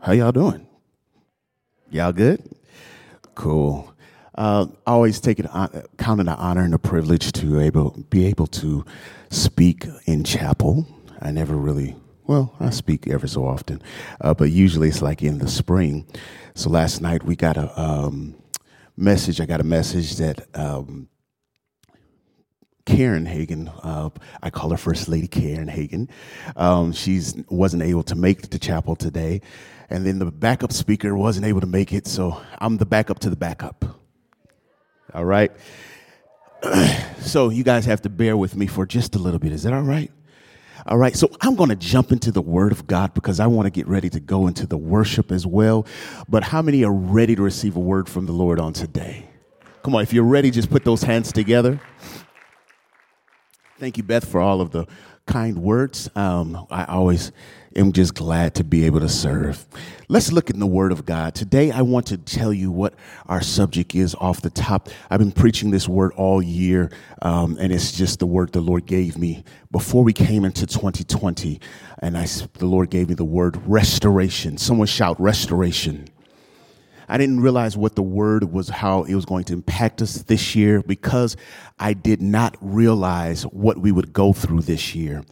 How 0.00 0.12
y'all 0.12 0.30
doing? 0.30 0.66
Y'all 1.90 2.12
good? 2.12 2.42
Cool. 3.34 3.92
Uh, 4.34 4.66
I 4.86 4.92
always 4.92 5.20
take 5.20 5.40
it 5.40 5.46
count 5.98 6.20
it 6.20 6.28
an 6.28 6.28
honor 6.28 6.62
and 6.62 6.72
a 6.72 6.78
privilege 6.78 7.32
to 7.32 7.58
able 7.58 7.90
be 8.08 8.26
able 8.26 8.46
to 8.46 8.84
speak 9.30 9.86
in 10.06 10.22
chapel. 10.22 10.86
I 11.20 11.32
never 11.32 11.56
really 11.56 11.96
well, 12.28 12.54
I 12.60 12.70
speak 12.70 13.08
ever 13.08 13.26
so 13.26 13.44
often, 13.44 13.82
uh, 14.20 14.34
but 14.34 14.50
usually 14.50 14.88
it's 14.88 15.02
like 15.02 15.22
in 15.22 15.38
the 15.38 15.48
spring. 15.48 16.06
So 16.54 16.70
last 16.70 17.00
night 17.00 17.24
we 17.24 17.34
got 17.34 17.56
a 17.56 17.80
um, 17.80 18.36
message. 18.96 19.40
I 19.40 19.46
got 19.46 19.60
a 19.60 19.64
message 19.64 20.16
that 20.16 20.46
um, 20.56 21.08
Karen 22.88 23.26
Hagan, 23.26 23.68
uh, 23.82 24.10
I 24.42 24.50
call 24.50 24.70
her 24.70 24.76
First 24.76 25.08
Lady 25.08 25.28
Karen 25.28 25.68
Hagan. 25.68 26.08
Um, 26.56 26.92
she's 26.92 27.34
wasn't 27.50 27.82
able 27.82 28.02
to 28.04 28.14
make 28.14 28.48
the 28.48 28.58
chapel 28.58 28.96
today, 28.96 29.42
and 29.90 30.06
then 30.06 30.18
the 30.18 30.26
backup 30.26 30.72
speaker 30.72 31.16
wasn't 31.16 31.46
able 31.46 31.60
to 31.60 31.66
make 31.66 31.92
it, 31.92 32.06
so 32.06 32.40
I'm 32.58 32.76
the 32.76 32.86
backup 32.86 33.18
to 33.20 33.30
the 33.30 33.36
backup. 33.36 33.84
All 35.14 35.24
right. 35.24 35.52
so 37.20 37.48
you 37.48 37.64
guys 37.64 37.86
have 37.86 38.02
to 38.02 38.08
bear 38.08 38.36
with 38.36 38.56
me 38.56 38.66
for 38.66 38.84
just 38.86 39.14
a 39.14 39.18
little 39.18 39.38
bit. 39.38 39.52
Is 39.52 39.62
that 39.62 39.72
all 39.72 39.82
right? 39.82 40.10
All 40.86 40.96
right, 40.96 41.14
so 41.14 41.28
I'm 41.40 41.54
going 41.54 41.70
to 41.70 41.76
jump 41.76 42.12
into 42.12 42.30
the 42.30 42.40
Word 42.40 42.72
of 42.72 42.86
God 42.86 43.12
because 43.12 43.40
I 43.40 43.46
want 43.46 43.66
to 43.66 43.70
get 43.70 43.88
ready 43.88 44.08
to 44.10 44.20
go 44.20 44.46
into 44.46 44.66
the 44.66 44.76
worship 44.76 45.32
as 45.32 45.46
well. 45.46 45.86
But 46.28 46.44
how 46.44 46.62
many 46.62 46.84
are 46.84 46.92
ready 46.92 47.34
to 47.34 47.42
receive 47.42 47.76
a 47.76 47.80
word 47.80 48.08
from 48.08 48.26
the 48.26 48.32
Lord 48.32 48.60
on 48.60 48.72
today? 48.72 49.28
Come 49.82 49.94
on, 49.96 50.02
if 50.02 50.12
you're 50.12 50.24
ready, 50.24 50.50
just 50.50 50.70
put 50.70 50.84
those 50.84 51.02
hands 51.02 51.32
together. 51.32 51.80
Thank 53.78 53.96
you, 53.96 54.02
Beth, 54.02 54.26
for 54.26 54.40
all 54.40 54.60
of 54.60 54.70
the 54.70 54.86
kind 55.26 55.58
words. 55.58 56.08
Um, 56.14 56.66
I 56.70 56.84
always 56.84 57.32
am 57.76 57.92
just 57.92 58.14
glad 58.14 58.54
to 58.56 58.64
be 58.64 58.84
able 58.84 59.00
to 59.00 59.08
serve. 59.08 59.66
Let's 60.08 60.32
look 60.32 60.50
in 60.50 60.58
the 60.58 60.66
Word 60.66 60.92
of 60.92 61.04
God. 61.04 61.34
Today, 61.34 61.70
I 61.70 61.82
want 61.82 62.06
to 62.06 62.16
tell 62.16 62.52
you 62.52 62.70
what 62.70 62.94
our 63.26 63.42
subject 63.42 63.94
is 63.94 64.14
off 64.14 64.40
the 64.40 64.50
top. 64.50 64.88
I've 65.10 65.18
been 65.18 65.32
preaching 65.32 65.70
this 65.70 65.88
word 65.88 66.12
all 66.16 66.42
year, 66.42 66.90
um, 67.22 67.56
and 67.60 67.72
it's 67.72 67.92
just 67.92 68.18
the 68.18 68.26
word 68.26 68.52
the 68.52 68.60
Lord 68.60 68.86
gave 68.86 69.18
me 69.18 69.44
before 69.70 70.02
we 70.02 70.12
came 70.12 70.44
into 70.44 70.66
2020. 70.66 71.60
And 72.00 72.16
I, 72.16 72.26
the 72.54 72.66
Lord 72.66 72.90
gave 72.90 73.08
me 73.08 73.14
the 73.14 73.24
word 73.24 73.60
restoration. 73.66 74.56
Someone 74.56 74.86
shout 74.86 75.20
restoration. 75.20 76.08
I 77.10 77.16
didn't 77.16 77.40
realize 77.40 77.76
what 77.76 77.96
the 77.96 78.02
word 78.02 78.52
was, 78.52 78.68
how 78.68 79.04
it 79.04 79.14
was 79.14 79.24
going 79.24 79.44
to 79.44 79.54
impact 79.54 80.02
us 80.02 80.22
this 80.22 80.54
year 80.54 80.82
because 80.82 81.36
I 81.78 81.94
did 81.94 82.20
not 82.20 82.56
realize 82.60 83.44
what 83.44 83.78
we 83.78 83.92
would 83.92 84.12
go 84.12 84.34
through 84.34 84.62
this 84.62 84.94
year. 84.94 85.24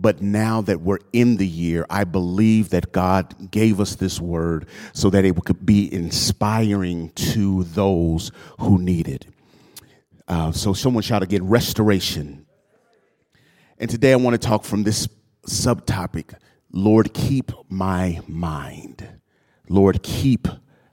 But 0.00 0.22
now 0.22 0.62
that 0.62 0.80
we're 0.80 1.00
in 1.12 1.36
the 1.36 1.46
year, 1.46 1.84
I 1.90 2.04
believe 2.04 2.70
that 2.70 2.90
God 2.90 3.50
gave 3.50 3.80
us 3.80 3.96
this 3.96 4.18
word 4.18 4.66
so 4.94 5.10
that 5.10 5.26
it 5.26 5.36
could 5.44 5.66
be 5.66 5.92
inspiring 5.92 7.10
to 7.10 7.64
those 7.64 8.32
who 8.60 8.78
need 8.78 9.08
it. 9.08 9.26
Uh, 10.26 10.52
so 10.52 10.72
someone 10.72 11.02
shout 11.02 11.22
again, 11.22 11.46
restoration. 11.46 12.46
And 13.78 13.90
today 13.90 14.12
I 14.12 14.16
want 14.16 14.40
to 14.40 14.48
talk 14.48 14.64
from 14.64 14.84
this 14.84 15.06
subtopic 15.46 16.34
Lord, 16.72 17.12
keep 17.12 17.50
my 17.68 18.20
mind. 18.28 19.06
Lord, 19.68 20.04
keep 20.04 20.46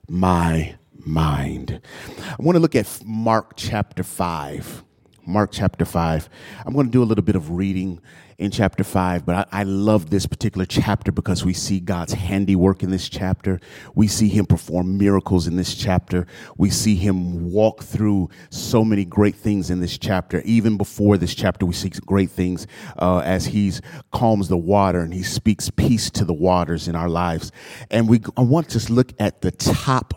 my 0.08 0.74
mind. 0.92 1.80
I 2.18 2.42
want 2.42 2.56
to 2.56 2.60
look 2.60 2.74
at 2.74 3.00
Mark 3.04 3.52
chapter 3.56 4.02
5. 4.02 4.82
Mark 5.24 5.50
chapter 5.52 5.84
5. 5.84 6.28
I'm 6.66 6.72
going 6.72 6.86
to 6.86 6.92
do 6.92 7.02
a 7.02 7.04
little 7.04 7.22
bit 7.22 7.36
of 7.36 7.50
reading 7.50 8.00
in 8.38 8.52
chapter 8.52 8.84
5, 8.84 9.26
but 9.26 9.48
I, 9.52 9.60
I, 9.60 9.62
love 9.64 10.10
this 10.10 10.24
particular 10.24 10.64
chapter 10.64 11.10
because 11.10 11.44
we 11.44 11.52
see 11.52 11.80
God's 11.80 12.12
handiwork 12.12 12.84
in 12.84 12.90
this 12.90 13.08
chapter. 13.08 13.60
We 13.96 14.06
see 14.06 14.28
Him 14.28 14.46
perform 14.46 14.96
miracles 14.96 15.48
in 15.48 15.56
this 15.56 15.74
chapter. 15.74 16.24
We 16.56 16.70
see 16.70 16.94
Him 16.94 17.50
walk 17.50 17.82
through 17.82 18.28
so 18.50 18.84
many 18.84 19.04
great 19.04 19.34
things 19.34 19.70
in 19.70 19.80
this 19.80 19.98
chapter. 19.98 20.40
Even 20.42 20.76
before 20.76 21.18
this 21.18 21.34
chapter, 21.34 21.66
we 21.66 21.74
see 21.74 21.88
great 21.88 22.30
things 22.30 22.68
uh, 22.96 23.18
as 23.24 23.46
He 23.46 23.72
calms 24.12 24.46
the 24.46 24.56
water 24.56 25.00
and 25.00 25.12
He 25.12 25.24
speaks 25.24 25.68
peace 25.68 26.08
to 26.10 26.24
the 26.24 26.32
waters 26.32 26.86
in 26.86 26.94
our 26.94 27.08
lives. 27.08 27.50
And 27.90 28.08
we, 28.08 28.20
I 28.36 28.42
want 28.42 28.68
to 28.70 28.92
look 28.92 29.14
at 29.18 29.40
the 29.40 29.50
top 29.50 30.14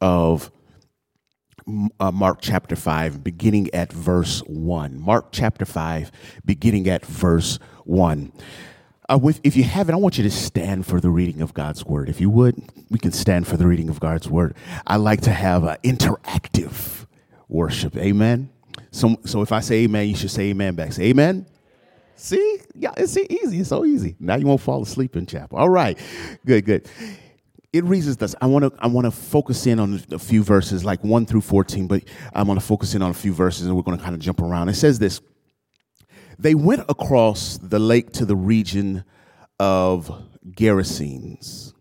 of 0.00 0.50
uh, 1.98 2.10
Mark 2.10 2.38
chapter 2.40 2.76
5, 2.76 3.22
beginning 3.22 3.72
at 3.74 3.92
verse 3.92 4.40
1. 4.46 5.00
Mark 5.00 5.28
chapter 5.32 5.64
5, 5.64 6.10
beginning 6.44 6.88
at 6.88 7.04
verse 7.04 7.58
1. 7.84 8.32
Uh, 9.08 9.18
with, 9.18 9.40
if 9.42 9.56
you 9.56 9.64
haven't, 9.64 9.94
I 9.94 9.98
want 9.98 10.18
you 10.18 10.24
to 10.24 10.30
stand 10.30 10.86
for 10.86 11.00
the 11.00 11.10
reading 11.10 11.40
of 11.40 11.54
God's 11.54 11.84
word. 11.84 12.08
If 12.08 12.20
you 12.20 12.30
would, 12.30 12.62
we 12.90 12.98
can 12.98 13.12
stand 13.12 13.46
for 13.46 13.56
the 13.56 13.66
reading 13.66 13.88
of 13.88 14.00
God's 14.00 14.28
word. 14.28 14.54
I 14.86 14.96
like 14.96 15.22
to 15.22 15.32
have 15.32 15.64
an 15.64 15.76
interactive 15.82 17.06
worship. 17.48 17.96
Amen. 17.96 18.50
So, 18.92 19.16
so 19.24 19.42
if 19.42 19.52
I 19.52 19.60
say 19.60 19.84
amen, 19.84 20.08
you 20.08 20.16
should 20.16 20.30
say 20.30 20.50
amen 20.50 20.74
back. 20.74 20.92
Say 20.92 21.04
amen. 21.04 21.46
See, 22.16 22.58
yeah, 22.74 22.92
it's 22.96 23.16
easy. 23.16 23.60
It's 23.60 23.68
so 23.68 23.84
easy. 23.84 24.14
Now 24.20 24.36
you 24.36 24.46
won't 24.46 24.60
fall 24.60 24.82
asleep 24.82 25.16
in 25.16 25.26
chapel. 25.26 25.58
All 25.58 25.70
right, 25.70 25.98
good, 26.44 26.64
good 26.64 26.88
it 27.72 27.84
reads 27.84 28.16
this. 28.16 28.34
I 28.40 28.46
want 28.46 28.64
to 28.64 28.72
I 28.80 28.88
want 28.88 29.04
to 29.04 29.10
focus 29.10 29.66
in 29.66 29.78
on 29.78 30.02
a 30.10 30.18
few 30.18 30.42
verses, 30.42 30.84
like 30.84 31.04
one 31.04 31.24
through 31.26 31.42
fourteen, 31.42 31.86
but 31.86 32.02
I 32.34 32.42
want 32.42 32.58
to 32.58 32.66
focus 32.66 32.94
in 32.94 33.02
on 33.02 33.10
a 33.10 33.14
few 33.14 33.32
verses, 33.32 33.66
and 33.66 33.76
we're 33.76 33.82
going 33.82 33.98
to 33.98 34.02
kind 34.02 34.14
of 34.14 34.20
jump 34.20 34.40
around. 34.40 34.68
It 34.68 34.74
says 34.74 34.98
this: 34.98 35.20
They 36.38 36.54
went 36.54 36.84
across 36.88 37.58
the 37.58 37.78
lake 37.78 38.12
to 38.14 38.24
the 38.24 38.36
region 38.36 39.04
of 39.60 40.10
Gerasenes. 40.50 41.72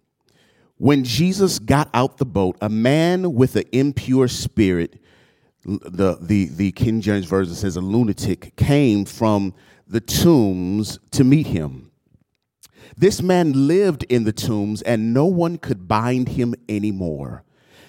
When 0.78 1.04
Jesus 1.04 1.60
got 1.60 1.90
out 1.94 2.18
the 2.18 2.26
boat, 2.26 2.58
a 2.62 2.70
man 2.70 3.34
with 3.34 3.56
an 3.56 3.66
impure 3.72 4.28
spirit, 4.28 5.02
the 5.66 6.18
the 6.22 6.46
the 6.50 6.72
King 6.72 7.02
James 7.02 7.26
version 7.26 7.56
says 7.56 7.78
a 7.78 7.82
lunatic, 7.82 8.56
came 8.56 9.06
from 9.06 9.56
the 9.88 10.00
tombs 10.00 11.00
to 11.12 11.24
meet 11.24 11.48
him. 11.48 11.89
This 12.98 13.22
man 13.22 13.68
lived 13.68 14.04
in 14.10 14.24
the 14.24 14.34
tombs, 14.34 14.82
and 14.82 15.14
no 15.14 15.26
one 15.26 15.58
could 15.58 15.88
bind 15.88 16.30
him 16.30 16.56
anymore, 16.68 17.44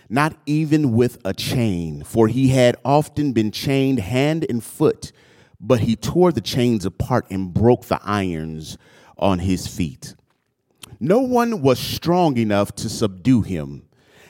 not 0.09 0.37
even 0.47 0.93
with 0.93 1.19
a 1.25 1.33
chain, 1.35 2.05
for 2.05 2.29
he 2.29 2.49
had 2.49 2.77
often 2.85 3.33
been 3.33 3.51
chained 3.51 4.01
hand 4.01 4.47
and 4.49 4.63
foot, 4.63 5.13
but 5.61 5.81
he 5.81 5.97
tore 5.97 6.33
the 6.33 6.41
chains 6.41 6.85
apart 6.85 7.27
and 7.31 7.53
broke 7.55 7.87
the 7.87 8.01
irons 8.03 8.79
on 9.19 9.41
his 9.41 9.67
feet. 9.67 10.15
No 10.99 11.21
one 11.21 11.63
was 11.63 11.79
strong 11.79 12.37
enough 12.37 12.75
to 12.77 12.89
subdue 12.89 13.43
him. 13.43 13.85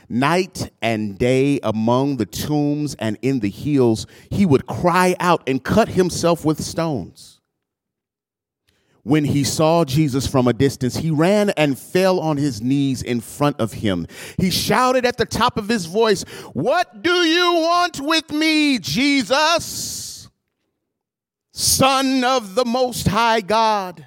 Night 0.08 0.70
and 0.82 1.18
day 1.18 1.60
among 1.62 2.16
the 2.16 2.26
tombs 2.26 2.94
and 2.96 3.16
in 3.22 3.40
the 3.40 3.50
hills, 3.50 4.06
he 4.28 4.44
would 4.44 4.66
cry 4.66 5.14
out 5.20 5.42
and 5.46 5.62
cut 5.62 5.88
himself 5.88 6.44
with 6.44 6.62
stones 6.62 7.39
when 9.02 9.24
he 9.24 9.44
saw 9.44 9.84
Jesus 9.84 10.26
from 10.26 10.46
a 10.46 10.52
distance, 10.52 10.96
he 10.96 11.10
ran 11.10 11.50
and 11.50 11.78
fell 11.78 12.20
on 12.20 12.36
his 12.36 12.60
knees 12.60 13.02
in 13.02 13.20
front 13.20 13.58
of 13.60 13.72
him. 13.72 14.06
He 14.38 14.50
shouted 14.50 15.06
at 15.06 15.16
the 15.16 15.26
top 15.26 15.56
of 15.56 15.68
his 15.68 15.86
voice, 15.86 16.22
What 16.52 17.02
do 17.02 17.12
you 17.12 17.54
want 17.54 18.00
with 18.00 18.30
me, 18.30 18.78
Jesus, 18.78 20.28
Son 21.52 22.24
of 22.24 22.54
the 22.54 22.64
Most 22.64 23.08
High 23.08 23.40
God? 23.40 24.06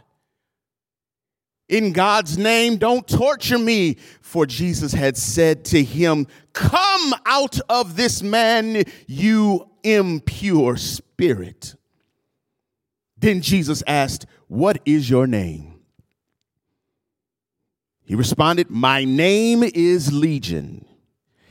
In 1.70 1.92
God's 1.92 2.38
name, 2.38 2.78
don't 2.78 3.08
torture 3.08 3.58
me. 3.58 3.98
For 4.22 4.46
Jesus 4.46 4.92
had 4.92 5.18
said 5.18 5.66
to 5.66 5.84
him, 5.84 6.28
Come 6.54 7.16
out 7.26 7.60
of 7.68 7.96
this 7.96 8.22
man, 8.22 8.84
you 9.08 9.70
impure 9.84 10.78
spirit. 10.78 11.76
Then 13.18 13.42
Jesus 13.42 13.82
asked, 13.88 14.26
What 14.54 14.82
is 14.86 15.10
your 15.10 15.26
name? 15.26 15.80
He 18.04 18.14
responded, 18.14 18.70
My 18.70 19.04
name 19.04 19.64
is 19.64 20.14
Legion. 20.14 20.86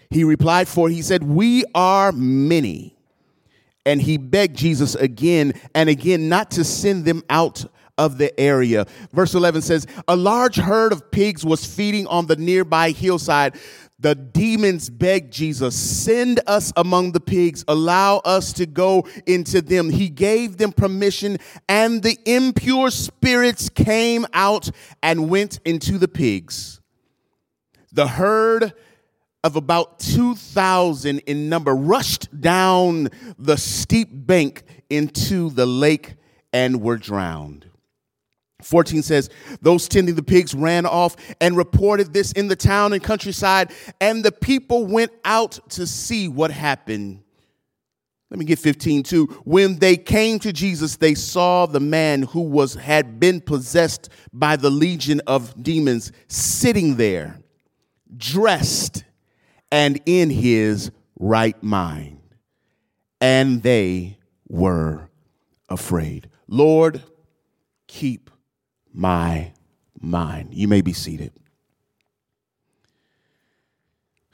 He 0.09 0.23
replied, 0.23 0.69
For 0.69 0.89
he 0.89 1.03
said, 1.03 1.25
We 1.25 1.65
are 1.75 2.13
many. 2.13 2.97
And 3.85 4.01
he 4.01 4.19
begged 4.19 4.57
Jesus 4.57 4.95
again 4.95 5.55
and 5.75 5.89
again 5.89 6.29
not 6.29 6.53
to 6.53 6.63
send 6.63 7.05
them 7.05 7.25
out 7.29 7.65
of 7.99 8.19
the 8.19 8.39
area. 8.39 8.87
Verse 9.13 9.35
11 9.35 9.63
says, 9.63 9.85
A 10.07 10.15
large 10.15 10.55
herd 10.55 10.93
of 10.93 11.11
pigs 11.11 11.45
was 11.45 11.67
feeding 11.67 12.07
on 12.07 12.27
the 12.27 12.37
nearby 12.37 12.93
hillside. 12.93 13.57
The 14.03 14.17
demons 14.17 14.91
begged 14.91 15.33
Jesus, 15.33 15.77
send 15.77 16.41
us 16.49 16.73
among 16.77 17.13
the 17.13 17.21
pigs, 17.21 17.65
allow 17.69 18.17
us 18.19 18.53
to 18.55 18.67
go 18.67 19.07
into 19.27 19.63
them. 19.63 19.91
He 19.91 20.09
gave 20.09 20.57
them 20.57 20.73
permission, 20.73 21.39
and 21.69 22.03
the 22.03 22.19
impure 22.27 22.91
spirits 22.91 23.69
came 23.69 24.27
out 24.33 24.69
and 25.05 25.31
went 25.31 25.61
into 25.65 25.99
the 25.99 26.09
pigs. 26.09 26.81
The 27.93 28.09
herd 28.09 28.73
of 29.45 29.55
about 29.55 30.01
2,000 30.01 31.21
in 31.21 31.49
number 31.49 31.73
rushed 31.73 32.41
down 32.41 33.09
the 33.39 33.57
steep 33.57 34.09
bank 34.11 34.65
into 34.91 35.49
the 35.51 35.67
lake 35.67 36.15
and 36.53 36.83
were 36.83 36.97
drowned. 36.97 37.67
14 38.63 39.03
says, 39.03 39.31
Those 39.61 39.89
tending 39.89 40.15
the 40.15 40.23
pigs 40.23 40.55
ran 40.55 40.87
off 40.87 41.17
and 41.41 41.57
reported 41.57 42.13
this 42.13 42.33
in 42.33 42.49
the 42.49 42.57
town 42.57 42.93
and 42.93 43.03
countryside, 43.03 43.73
and 44.01 44.25
the 44.25 44.33
people 44.33 44.87
went 44.87 45.13
out 45.25 45.59
to 45.71 45.87
see 45.87 46.29
what 46.29 46.51
happened. 46.51 47.23
Let 48.31 48.39
me 48.39 48.47
get 48.47 48.59
15 48.59 49.03
too. 49.03 49.27
When 49.45 49.79
they 49.79 49.97
came 49.97 50.39
to 50.39 50.55
Jesus, 50.55 50.97
they 50.97 51.15
saw 51.15 51.67
the 51.67 51.81
man 51.81 52.23
who 52.23 52.41
was 52.41 52.75
had 52.75 53.21
been 53.21 53.43
possessed 53.43 54.09
by 54.33 54.57
the 54.57 54.71
legion 54.71 55.21
of 55.27 55.63
demons 55.63 56.13
sitting 56.29 56.97
there, 56.97 57.39
dressed 58.17 59.05
and 59.71 60.01
in 60.07 60.31
his 60.31 60.91
right 61.19 61.63
mind. 61.63 62.21
And 63.21 63.63
they 63.63 64.19
were 64.49 65.11
afraid. 65.69 66.31
Lord, 66.49 67.03
keep 67.87 68.31
my 68.93 69.53
mind. 70.01 70.55
You 70.55 70.69
may 70.69 70.81
be 70.81 70.93
seated. 70.93 71.33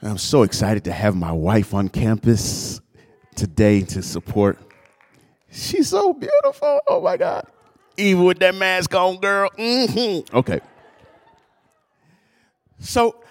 I'm 0.01 0.17
so 0.17 0.43
excited 0.43 0.85
to 0.85 0.91
have 0.91 1.15
my 1.15 1.31
wife 1.31 1.73
on 1.73 1.89
campus 1.89 2.79
today 3.35 3.81
to 3.81 4.01
support. 4.01 4.57
She's 5.51 5.89
so 5.89 6.13
beautiful. 6.13 6.79
Oh 6.87 7.01
my 7.01 7.17
God. 7.17 7.45
Even 7.97 8.23
with 8.23 8.39
that 8.39 8.55
mask 8.55 8.95
on, 8.95 9.17
girl. 9.17 9.49
Mm-hmm. 9.57 10.35
Okay. 10.37 10.61
So 12.79 13.21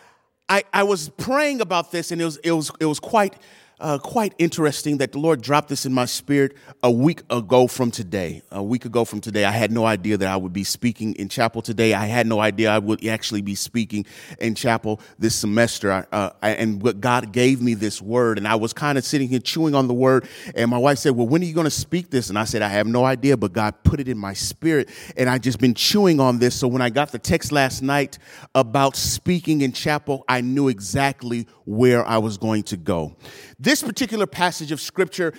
I, 0.49 0.65
I 0.73 0.83
was 0.83 1.09
praying 1.09 1.63
about 1.63 1.91
this 1.91 2.13
and 2.13 2.21
it 2.21 2.25
was, 2.25 2.37
it 2.39 2.53
was, 2.53 2.71
it 2.81 2.85
was 2.85 3.01
quite 3.01 3.35
uh, 3.81 3.99
quite 3.99 4.35
interesting 4.39 4.99
that 4.99 5.13
the 5.13 5.19
Lord 5.19 5.41
dropped 5.41 5.69
this 5.69 5.87
in 5.87 5.93
my 5.93 6.05
spirit 6.05 6.57
a 6.83 6.91
week 6.91 7.23
ago 7.31 7.67
from 7.67 7.91
today. 7.91 8.43
A 8.51 8.63
week 8.63 8.85
ago 8.85 9.05
from 9.05 9.21
today, 9.21 9.45
I 9.45 9.51
had 9.51 9.71
no 9.71 9.87
idea 9.87 10.17
that 10.17 10.29
I 10.29 10.37
would 10.37 10.53
be 10.53 10.65
speaking 10.65 11.15
in 11.15 11.29
chapel 11.29 11.63
today. 11.63 11.95
I 11.95 12.07
had 12.07 12.27
no 12.27 12.41
idea 12.41 12.71
I 12.71 12.79
would 12.79 13.07
actually 13.07 13.43
be 13.43 13.55
speaking 13.55 14.07
in 14.41 14.55
chapel 14.55 15.01
this 15.19 15.35
semester. 15.35 16.07
Uh, 16.11 16.31
and 16.43 16.83
what 16.83 17.01
God 17.01 17.33
gave 17.33 17.63
me 17.63 17.75
this 17.75 18.03
word, 18.03 18.39
and 18.39 18.49
I 18.49 18.57
was 18.57 18.73
kind 18.73 18.99
of 18.99 19.05
sitting 19.05 19.29
here 19.29 19.39
chewing 19.39 19.75
on 19.75 19.87
the 19.87 19.95
word. 19.95 20.27
And 20.55 20.71
my 20.71 20.79
wife 20.79 20.99
said, 20.99 21.11
"Well, 21.11 21.29
when 21.29 21.43
are 21.43 21.47
you 21.47 21.55
going 21.55 21.65
to 21.65 21.71
speak 21.71 22.11
this?" 22.11 22.29
And 22.29 22.39
I 22.39 22.45
said, 22.45 22.63
"I 22.63 22.69
have 22.69 22.87
no 22.87 23.05
idea, 23.05 23.37
but 23.37 23.53
God 23.53 23.75
put 23.85 24.01
it 24.01 24.09
in 24.09 24.19
my 24.19 24.33
spirit, 24.33 24.89
and 25.17 25.31
I 25.31 25.39
just 25.39 25.61
been 25.61 25.75
chewing 25.75 26.21
on 26.21 26.39
this. 26.39 26.55
So 26.55 26.67
when 26.67 26.83
I 26.83 26.91
got 26.91 27.13
the 27.13 27.19
text 27.19 27.53
last 27.53 27.83
night 27.83 28.19
about 28.55 28.97
speaking 28.97 29.61
in 29.61 29.73
chapel, 29.73 30.25
I 30.29 30.41
knew 30.41 30.69
exactly 30.69 31.47
where 31.65 32.05
I 32.07 32.19
was 32.19 32.39
going 32.39 32.65
to 32.65 32.77
go." 32.77 33.17
Particular 33.77 34.27
passage 34.27 34.73
of 34.73 34.81
scripture, 34.81 35.35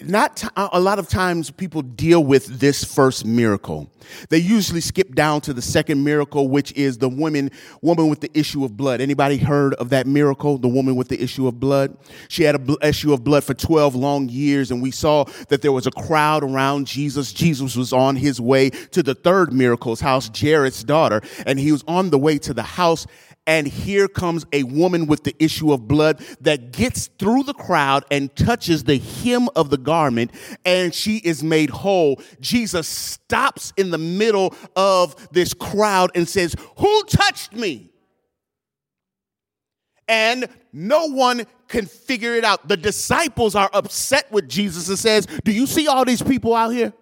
not 0.00 0.36
t- 0.36 0.48
uh, 0.56 0.68
a 0.72 0.80
lot 0.80 0.98
of 0.98 1.08
times 1.08 1.50
people 1.50 1.80
deal 1.82 2.22
with 2.22 2.46
this 2.60 2.84
first 2.84 3.24
miracle. 3.24 3.90
They 4.28 4.38
usually 4.38 4.80
skip 4.80 5.14
down 5.14 5.40
to 5.42 5.52
the 5.52 5.62
second 5.62 6.04
miracle, 6.04 6.48
which 6.48 6.72
is 6.72 6.98
the 6.98 7.08
woman, 7.08 7.50
woman 7.80 8.08
with 8.08 8.20
the 8.20 8.30
issue 8.38 8.64
of 8.64 8.76
blood. 8.76 9.00
Anybody 9.00 9.36
heard 9.36 9.74
of 9.74 9.88
that 9.90 10.06
miracle? 10.06 10.58
The 10.58 10.68
woman 10.68 10.96
with 10.96 11.08
the 11.08 11.20
issue 11.22 11.46
of 11.48 11.58
blood. 11.58 11.96
She 12.28 12.42
had 12.44 12.54
an 12.56 12.76
issue 12.82 13.12
of 13.12 13.24
blood 13.24 13.44
for 13.44 13.54
12 13.54 13.94
long 13.94 14.28
years, 14.28 14.70
and 14.70 14.82
we 14.82 14.90
saw 14.90 15.24
that 15.48 15.62
there 15.62 15.72
was 15.72 15.86
a 15.86 15.90
crowd 15.90 16.44
around 16.44 16.86
Jesus. 16.86 17.32
Jesus 17.32 17.74
was 17.74 17.92
on 17.92 18.16
his 18.16 18.40
way 18.40 18.70
to 18.70 19.02
the 19.02 19.14
third 19.14 19.52
miracle's 19.52 20.00
house, 20.00 20.30
Jairus' 20.38 20.84
daughter, 20.84 21.20
and 21.46 21.58
he 21.58 21.72
was 21.72 21.84
on 21.88 22.10
the 22.10 22.18
way 22.18 22.38
to 22.38 22.52
the 22.52 22.62
house 22.62 23.06
and 23.46 23.66
here 23.66 24.08
comes 24.08 24.44
a 24.52 24.64
woman 24.64 25.06
with 25.06 25.24
the 25.24 25.34
issue 25.38 25.72
of 25.72 25.86
blood 25.86 26.18
that 26.40 26.72
gets 26.72 27.06
through 27.18 27.44
the 27.44 27.54
crowd 27.54 28.04
and 28.10 28.34
touches 28.34 28.84
the 28.84 28.98
hem 28.98 29.48
of 29.54 29.70
the 29.70 29.78
garment, 29.78 30.32
and 30.64 30.94
she 30.94 31.18
is 31.18 31.42
made 31.42 31.70
whole. 31.70 32.20
Jesus 32.40 32.88
stops 32.88 33.72
in 33.76 33.90
the 33.90 33.98
middle 33.98 34.54
of 34.74 35.28
this 35.32 35.54
crowd 35.54 36.10
and 36.14 36.28
says, 36.28 36.54
Who 36.78 37.02
touched 37.04 37.52
me? 37.52 37.92
And 40.08 40.48
no 40.72 41.06
one 41.06 41.46
can 41.68 41.86
figure 41.86 42.34
it 42.34 42.44
out. 42.44 42.68
The 42.68 42.76
disciples 42.76 43.54
are 43.54 43.70
upset 43.72 44.30
with 44.30 44.48
Jesus 44.48 44.88
and 44.88 44.98
says, 44.98 45.26
Do 45.44 45.52
you 45.52 45.66
see 45.66 45.88
all 45.88 46.04
these 46.04 46.22
people 46.22 46.54
out 46.54 46.70
here? 46.70 46.92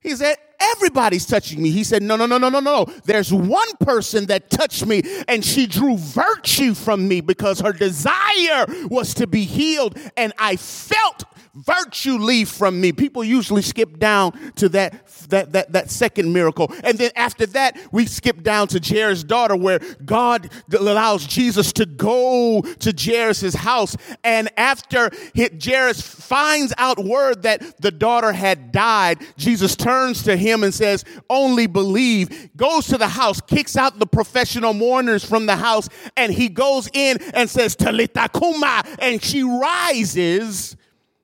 He 0.00 0.14
said, 0.14 0.36
Everybody's 0.58 1.26
touching 1.26 1.62
me. 1.62 1.70
He 1.70 1.84
said, 1.84 2.02
No, 2.02 2.16
no, 2.16 2.26
no, 2.26 2.38
no, 2.38 2.48
no, 2.48 2.60
no. 2.60 2.86
There's 3.04 3.32
one 3.32 3.68
person 3.80 4.26
that 4.26 4.50
touched 4.50 4.86
me 4.86 5.02
and 5.28 5.44
she 5.44 5.66
drew 5.66 5.96
virtue 5.96 6.74
from 6.74 7.06
me 7.08 7.20
because 7.20 7.60
her 7.60 7.72
desire 7.72 8.66
was 8.88 9.14
to 9.14 9.26
be 9.26 9.44
healed. 9.44 9.98
And 10.16 10.32
I 10.38 10.56
felt 10.56 11.24
virtue 11.56 12.18
leave 12.18 12.48
from 12.48 12.80
me. 12.80 12.92
People 12.92 13.24
usually 13.24 13.62
skip 13.62 13.98
down 13.98 14.32
to 14.56 14.68
that, 14.70 15.06
that, 15.30 15.52
that, 15.52 15.72
that 15.72 15.90
second 15.90 16.32
miracle. 16.32 16.72
And 16.84 16.98
then 16.98 17.10
after 17.16 17.46
that, 17.46 17.78
we 17.92 18.06
skip 18.06 18.42
down 18.42 18.68
to 18.68 18.80
Jairus' 18.80 19.24
daughter, 19.24 19.56
where 19.56 19.80
God 20.04 20.50
allows 20.78 21.26
Jesus 21.26 21.72
to 21.74 21.86
go 21.86 22.60
to 22.60 22.94
Jairus' 22.96 23.54
house. 23.54 23.96
And 24.22 24.50
after 24.56 25.10
Jairus 25.34 26.00
finds 26.00 26.74
out 26.76 26.98
word 26.98 27.42
that 27.42 27.80
the 27.80 27.90
daughter 27.90 28.32
had 28.32 28.70
died, 28.70 29.18
Jesus 29.36 29.76
turns 29.76 30.22
to 30.24 30.36
him 30.36 30.45
and 30.46 30.74
says, 30.74 31.04
Only 31.28 31.66
believe. 31.66 32.56
Goes 32.56 32.86
to 32.88 32.98
the 32.98 33.08
house, 33.08 33.40
kicks 33.40 33.76
out 33.76 33.98
the 33.98 34.06
professional 34.06 34.72
mourners 34.72 35.24
from 35.24 35.46
the 35.46 35.56
house, 35.56 35.88
and 36.16 36.32
he 36.32 36.48
goes 36.48 36.88
in 36.92 37.18
and 37.34 37.48
says, 37.48 37.76
Talitha 37.76 38.28
Kuma, 38.32 38.82
and 38.98 39.22
she 39.22 39.42
rises 39.42 40.76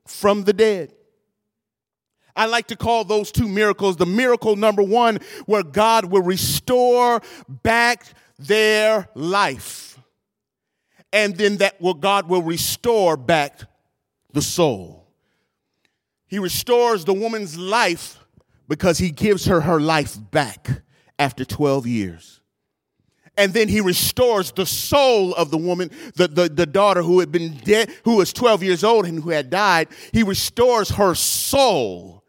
from 0.05 0.43
the 0.43 0.53
dead. 0.53 0.93
I 2.35 2.47
like 2.47 2.67
to 2.67 2.75
call 2.75 3.03
those 3.03 3.31
two 3.31 3.47
miracles 3.47 3.97
the 3.97 4.05
miracle 4.05 4.55
number 4.55 4.81
one, 4.81 5.19
where 5.45 5.63
God 5.63 6.05
will 6.05 6.23
restore 6.23 7.21
back 7.47 8.05
their 8.39 9.07
life. 9.13 9.99
And 11.11 11.37
then 11.37 11.57
that 11.57 11.79
will 11.79 11.93
God 11.93 12.27
will 12.27 12.41
restore 12.41 13.17
back 13.17 13.59
the 14.31 14.41
soul. 14.41 15.07
He 16.25 16.39
restores 16.39 17.05
the 17.05 17.13
woman's 17.13 17.55
life 17.55 18.22
because 18.67 18.97
he 18.97 19.11
gives 19.11 19.45
her 19.45 19.61
her 19.61 19.79
life 19.79 20.17
back 20.31 20.81
after 21.19 21.45
12 21.45 21.87
years 21.87 22.41
and 23.37 23.53
then 23.53 23.67
he 23.67 23.81
restores 23.81 24.51
the 24.51 24.65
soul 24.65 25.33
of 25.33 25.49
the 25.49 25.57
woman, 25.57 25.89
the, 26.15 26.27
the, 26.27 26.49
the 26.49 26.65
daughter 26.65 27.01
who 27.01 27.19
had 27.19 27.31
been 27.31 27.57
dead, 27.57 27.91
who 28.05 28.17
was 28.17 28.31
12 28.31 28.63
years 28.63 28.83
old 28.83 29.05
and 29.05 29.23
who 29.23 29.31
had 29.31 29.49
died. 29.49 29.87
He 30.11 30.23
restores 30.23 30.89
her 30.91 31.15
soul. 31.15 32.23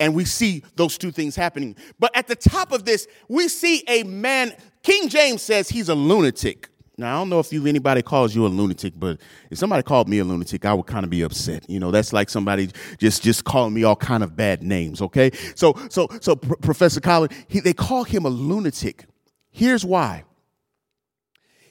And 0.00 0.14
we 0.14 0.24
see 0.24 0.62
those 0.76 0.96
two 0.96 1.10
things 1.10 1.34
happening. 1.34 1.74
But 1.98 2.16
at 2.16 2.28
the 2.28 2.36
top 2.36 2.70
of 2.70 2.84
this, 2.84 3.08
we 3.28 3.48
see 3.48 3.82
a 3.88 4.04
man, 4.04 4.54
King 4.84 5.08
James 5.08 5.42
says 5.42 5.68
he's 5.68 5.88
a 5.88 5.94
lunatic. 5.94 6.68
Now, 6.98 7.14
I 7.14 7.20
don't 7.20 7.28
know 7.28 7.38
if 7.38 7.52
you 7.52 7.64
anybody 7.64 8.02
calls 8.02 8.34
you 8.34 8.44
a 8.44 8.48
lunatic, 8.48 8.92
but 8.96 9.20
if 9.50 9.58
somebody 9.58 9.84
called 9.84 10.08
me 10.08 10.18
a 10.18 10.24
lunatic, 10.24 10.64
I 10.64 10.74
would 10.74 10.86
kind 10.86 11.04
of 11.04 11.10
be 11.10 11.22
upset. 11.22 11.70
You 11.70 11.78
know, 11.78 11.92
that's 11.92 12.12
like 12.12 12.28
somebody 12.28 12.70
just 12.98 13.22
just 13.22 13.44
calling 13.44 13.72
me 13.72 13.84
all 13.84 13.94
kind 13.94 14.24
of 14.24 14.34
bad 14.34 14.64
names. 14.64 15.00
Okay, 15.00 15.30
so 15.54 15.76
so 15.90 16.08
so 16.20 16.34
Professor 16.34 17.00
Collins, 17.00 17.32
he, 17.46 17.60
they 17.60 17.72
call 17.72 18.02
him 18.02 18.24
a 18.24 18.28
lunatic. 18.28 19.06
Here's 19.50 19.84
why. 19.84 20.24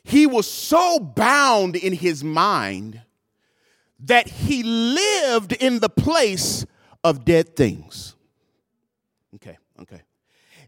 He 0.01 0.25
was 0.25 0.49
so 0.49 0.97
bound 0.97 1.75
in 1.75 1.91
his 1.91 2.23
mind 2.23 3.01
that 3.99 4.29
he 4.29 4.63
lived 4.63 5.51
in 5.51 5.79
the 5.79 5.89
place 5.89 6.65
of 7.03 7.25
dead 7.25 7.57
things. 7.57 8.15
Okay, 9.35 9.57
okay. 9.81 10.01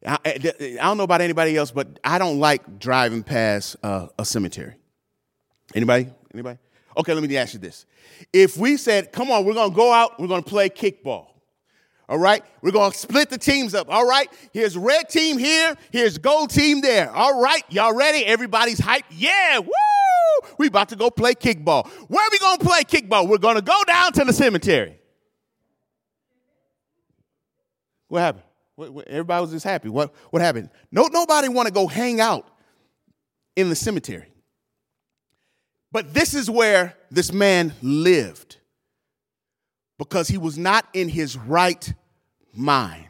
I, 0.06 0.18
I, 0.26 0.38
don't 0.82 0.98
know 0.98 1.04
about 1.04 1.22
anybody 1.22 1.58
else, 1.58 1.72
but 1.72 2.00
I 2.04 2.20
don't 2.20 2.40
like 2.40 2.80
driving 2.80 3.24
past 3.24 3.76
uh, 3.84 4.08
a 4.18 4.24
cemetery. 4.24 4.76
Anybody? 5.76 6.10
Anybody? 6.34 6.58
Okay, 6.98 7.14
let 7.14 7.24
me 7.24 7.38
ask 7.38 7.54
you 7.54 7.60
this. 7.60 7.86
If 8.32 8.58
we 8.58 8.78
said, 8.78 9.12
come 9.12 9.30
on, 9.30 9.46
we're 9.46 9.54
gonna 9.54 9.74
go 9.74 9.92
out, 9.92 10.20
we're 10.20 10.28
gonna 10.28 10.42
play 10.42 10.70
kickball. 10.70 11.28
All 12.08 12.18
right, 12.18 12.44
we're 12.62 12.72
gonna 12.72 12.94
split 12.94 13.30
the 13.30 13.38
teams 13.38 13.76
up. 13.76 13.88
All 13.90 14.08
right, 14.08 14.30
here's 14.52 14.78
red 14.78 15.10
team 15.10 15.38
here, 15.38 15.76
here's 15.92 16.18
gold 16.18 16.50
team 16.50 16.82
there. 16.82 17.12
All 17.12 17.40
right, 17.42 17.64
y'all 17.70 17.94
ready? 17.94 18.26
Everybody's 18.26 18.80
hyped. 18.80 19.04
Yeah, 19.12 19.60
woo! 19.60 20.50
We 20.58 20.68
about 20.68 20.90
to 20.90 20.96
go 20.96 21.12
play 21.12 21.36
kickball. 21.36 21.88
Where 22.08 22.28
we 22.32 22.40
gonna 22.40 22.64
play 22.64 22.82
kickball? 22.82 23.28
We're 23.28 23.38
gonna 23.38 23.62
go 23.62 23.84
down 23.86 24.14
to 24.14 24.26
the 24.26 24.34
cemetery. 24.34 25.00
What 28.08 28.22
happened? 28.22 28.44
Everybody 28.82 29.42
was 29.42 29.52
just 29.52 29.66
happy. 29.66 29.90
What 29.90 30.14
what 30.32 30.42
happened? 30.42 30.70
No, 30.92 31.08
nobody 31.08 31.50
want 31.50 31.68
to 31.68 31.74
go 31.74 31.88
hang 31.88 32.20
out 32.20 32.48
in 33.56 33.70
the 33.70 33.76
cemetery. 33.76 34.32
But 35.92 36.14
this 36.14 36.34
is 36.34 36.50
where 36.50 36.96
this 37.10 37.34
man 37.34 37.74
lived 37.82 38.58
because 39.98 40.28
he 40.28 40.38
was 40.38 40.58
not 40.58 40.88
in 40.94 41.10
his 41.10 41.36
right 41.38 41.94
mind. 42.54 43.06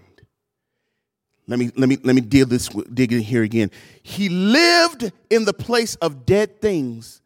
Let 1.48 1.58
me, 1.58 1.72
let 1.76 1.90
me, 1.90 1.98
let 2.04 2.16
me 2.16 2.22
deal 2.22 2.46
this, 2.46 2.70
dig 2.94 3.12
in 3.12 3.22
here 3.22 3.42
again. 3.42 3.72
He 4.04 4.30
lived 4.30 5.12
in 5.32 5.46
the 5.46 5.54
place 5.54 5.96
of 5.96 6.26
dead 6.26 6.62
things 6.62 7.22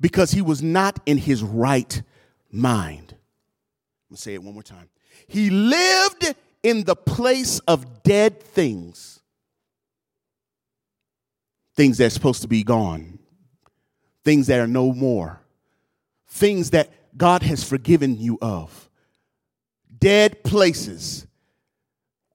because 0.00 0.30
he 0.30 0.42
was 0.42 0.62
not 0.62 1.00
in 1.06 1.18
his 1.18 1.42
right 1.42 2.02
mind. 2.52 3.12
I'm 3.12 4.10
gonna 4.10 4.18
say 4.18 4.34
it 4.34 4.42
one 4.42 4.54
more 4.54 4.62
time. 4.62 4.88
He 5.26 5.50
lived 5.50 6.34
in 6.64 6.82
the 6.84 6.96
place 6.96 7.60
of 7.68 8.02
dead 8.02 8.42
things, 8.42 9.20
things 11.76 11.98
that 11.98 12.06
are 12.06 12.10
supposed 12.10 12.42
to 12.42 12.48
be 12.48 12.64
gone, 12.64 13.18
things 14.24 14.48
that 14.48 14.58
are 14.58 14.66
no 14.66 14.92
more, 14.92 15.40
things 16.26 16.70
that 16.70 16.90
God 17.16 17.42
has 17.42 17.62
forgiven 17.62 18.18
you 18.18 18.38
of, 18.42 18.88
dead 19.96 20.42
places. 20.42 21.26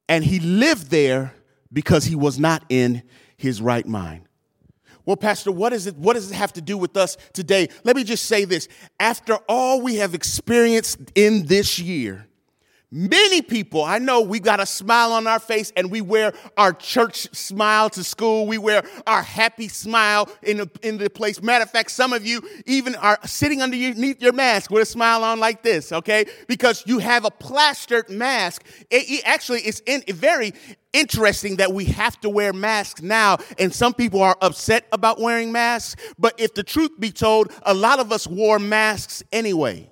And 0.08 0.24
he 0.24 0.40
lived 0.40 0.92
there 0.92 1.34
because 1.74 2.06
he 2.06 2.16
was 2.16 2.40
not 2.40 2.64
in 2.70 3.04
his 3.36 3.62
right 3.62 3.86
mind. 3.86 4.28
Well, 5.06 5.18
Pastor, 5.18 5.52
what, 5.52 5.74
is 5.74 5.88
it, 5.88 5.96
what 5.96 6.14
does 6.14 6.30
it 6.30 6.36
have 6.36 6.54
to 6.54 6.62
do 6.62 6.78
with 6.78 6.96
us 6.96 7.18
today? 7.34 7.70
Let 7.84 7.96
me 7.96 8.04
just 8.04 8.28
say 8.28 8.46
this. 8.46 8.68
After 9.00 9.38
all 9.48 9.82
we 9.82 9.96
have 9.96 10.14
experienced 10.14 11.00
in 11.16 11.48
this 11.48 11.80
year, 11.80 12.29
Many 12.92 13.44
people, 13.44 13.84
I 13.84 14.00
know 14.00 14.22
we 14.22 14.40
got 14.40 14.60
a 14.60 14.66
smile 14.66 15.14
on 15.14 15.28
our 15.28 15.38
face 15.38 15.72
and 15.78 15.92
we 15.92 16.02
wear 16.02 16.34
our 16.58 16.74
church 16.74 17.28
smile 17.36 17.88
to 17.92 18.04
school. 18.04 18.48
We 18.48 18.58
wear 18.58 18.84
our 19.06 19.22
happy 19.22 19.68
smile 19.68 20.28
in 20.42 20.58
the, 20.58 20.72
in 20.82 20.98
the 20.98 21.08
place. 21.08 21.40
Matter 21.40 21.66
of 21.66 21.70
fact, 21.70 21.92
some 21.92 22.14
of 22.14 22.26
you 22.26 22.42
even 22.66 22.96
are 22.96 23.20
sitting 23.26 23.62
underneath 23.62 24.20
your 24.24 24.34
mask 24.34 24.72
with 24.72 24.82
a 24.82 24.88
smile 24.88 25.24
on 25.24 25.40
like 25.40 25.62
this, 25.62 25.92
okay? 25.92 26.26
Because 26.48 26.84
you 26.88 26.98
have 26.98 27.26
a 27.26 27.32
plastered 27.32 28.10
mask. 28.10 28.66
It, 28.90 29.08
it 29.08 29.22
actually, 29.24 29.60
it's 29.60 29.84
in, 29.86 30.02
very 30.08 30.54
interesting 30.92 31.58
that 31.58 31.72
we 31.72 31.86
have 31.86 32.20
to 32.22 32.30
wear 32.30 32.54
masks 32.54 33.04
now, 33.04 33.38
and 33.60 33.72
some 33.72 33.94
people 33.94 34.24
are 34.24 34.36
upset 34.42 34.88
about 34.92 35.22
wearing 35.22 35.52
masks. 35.52 35.96
But 36.18 36.40
if 36.40 36.56
the 36.56 36.64
truth 36.64 37.00
be 37.00 37.12
told, 37.12 37.52
a 37.62 37.74
lot 37.76 38.00
of 38.00 38.12
us 38.12 38.26
wore 38.26 38.58
masks 38.58 39.22
anyway 39.32 39.89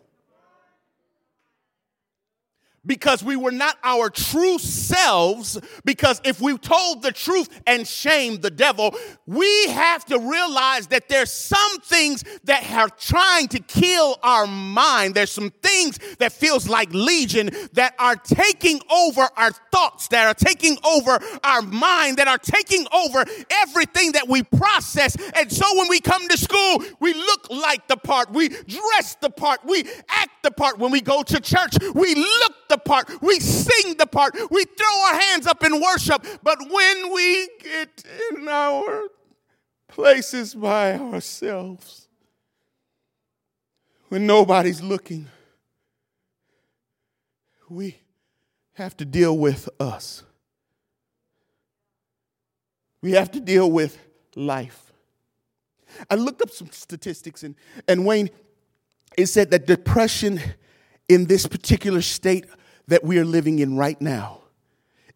because 2.88 3.24
we 3.24 3.36
were 3.36 3.51
not 3.51 3.77
our 3.84 4.10
true 4.10 4.58
selves. 4.58 5.60
Because 5.86 6.22
if 6.24 6.41
we 6.41 6.58
told 6.58 7.03
the 7.03 7.12
truth 7.12 7.50
and 7.67 7.88
shamed 7.88 8.41
the 8.41 8.50
devil, 8.50 8.96
we 9.25 9.67
have 9.67 10.06
to 10.06 10.17
realize 10.17 10.88
that 10.88 11.10
there's 11.10 11.32
some 11.32 11.79
things 11.82 12.24
that 12.46 12.70
are 12.72 12.89
trying 12.89 13.48
to 13.50 13.60
kill 13.60 14.17
our 14.24 14.48
mind. 14.48 15.13
There's 15.13 15.32
some 15.32 15.51
things 15.62 16.00
that 16.20 16.32
feels 16.32 16.67
like 16.67 16.89
legion 16.94 17.50
that 17.74 17.94
are 18.00 18.15
taking 18.15 18.79
over 18.89 19.27
our 19.36 19.51
thoughts, 19.72 20.08
that 20.10 20.25
are 20.27 20.34
taking 20.34 20.77
over 20.86 21.20
our 21.44 21.62
mind, 21.62 22.17
that 22.17 22.27
are 22.27 22.38
taking 22.38 22.88
over 22.94 23.25
everything 23.51 24.13
that 24.13 24.27
we 24.27 24.44
process. 24.44 25.15
And 25.36 25.51
so 25.51 25.65
when 25.77 25.89
we 25.89 26.00
come 26.00 26.27
to 26.29 26.38
school, 26.38 26.84
we 27.00 27.13
look 27.13 27.50
like 27.50 27.88
the 27.88 27.98
part, 27.98 28.32
we 28.32 28.50
dress 28.50 29.15
the 29.22 29.29
part, 29.29 29.60
we 29.65 29.84
act 30.10 30.44
the 30.44 30.51
part. 30.51 30.79
When 30.79 30.91
we 30.91 31.01
go 31.01 31.24
to 31.24 31.39
church, 31.39 31.75
we 31.94 32.15
look 32.15 32.66
the 32.69 32.77
part, 32.77 33.09
we 33.21 33.39
sing 33.39 33.95
the 33.97 34.07
part, 34.07 34.36
we 34.50 34.63
throw 34.63 35.05
our 35.07 35.19
hands 35.19 35.47
up 35.47 35.63
in 35.63 35.81
worship. 35.81 36.25
But 36.43 36.59
when 36.69 37.13
we 37.13 37.50
get 37.63 38.03
in 38.31 38.47
our 38.47 39.07
places 39.88 40.53
by 40.53 40.93
ourselves, 40.93 42.07
when 44.09 44.25
nobody's 44.25 44.81
looking, 44.81 45.27
we 47.69 47.97
have 48.74 48.95
to 48.97 49.05
deal 49.05 49.38
with 49.38 49.67
us. 49.79 50.24
We 53.01 53.12
have 53.12 53.31
to 53.31 53.39
deal 53.39 53.69
with 53.69 53.97
life. 54.36 54.91
I 56.09 56.15
looked 56.15 56.41
up 56.41 56.50
some 56.50 56.69
statistics, 56.71 57.43
and, 57.43 57.55
and 57.88 58.05
Wayne, 58.05 58.29
it 59.17 59.27
said 59.27 59.51
that 59.51 59.65
depression 59.65 60.39
in 61.10 61.26
this 61.26 61.46
particular 61.46 62.02
state 62.02 62.46
that 62.88 63.04
we 63.04 63.20
are 63.20 63.26
living 63.26 63.60
in 63.60 63.78
right 63.78 64.00
now 64.02 64.42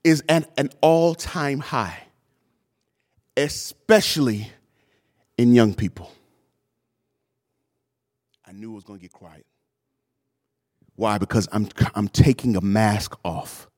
is 0.04 0.24
at 0.30 0.50
an 0.58 0.70
all 0.82 1.16
time 1.16 1.60
high, 1.60 2.04
especially 3.38 4.52
in 5.38 5.54
young 5.54 5.74
people. 5.74 6.12
I 8.46 8.52
knew 8.52 8.72
it 8.72 8.76
was 8.76 8.84
going 8.84 9.00
to 9.00 9.04
get 9.04 9.14
quiet. 9.14 9.46
Why? 10.96 11.18
Because 11.18 11.48
I'm, 11.52 11.68
I'm 11.96 12.08
taking 12.08 12.56
a 12.56 12.62
mask 12.62 13.18
off. 13.24 13.70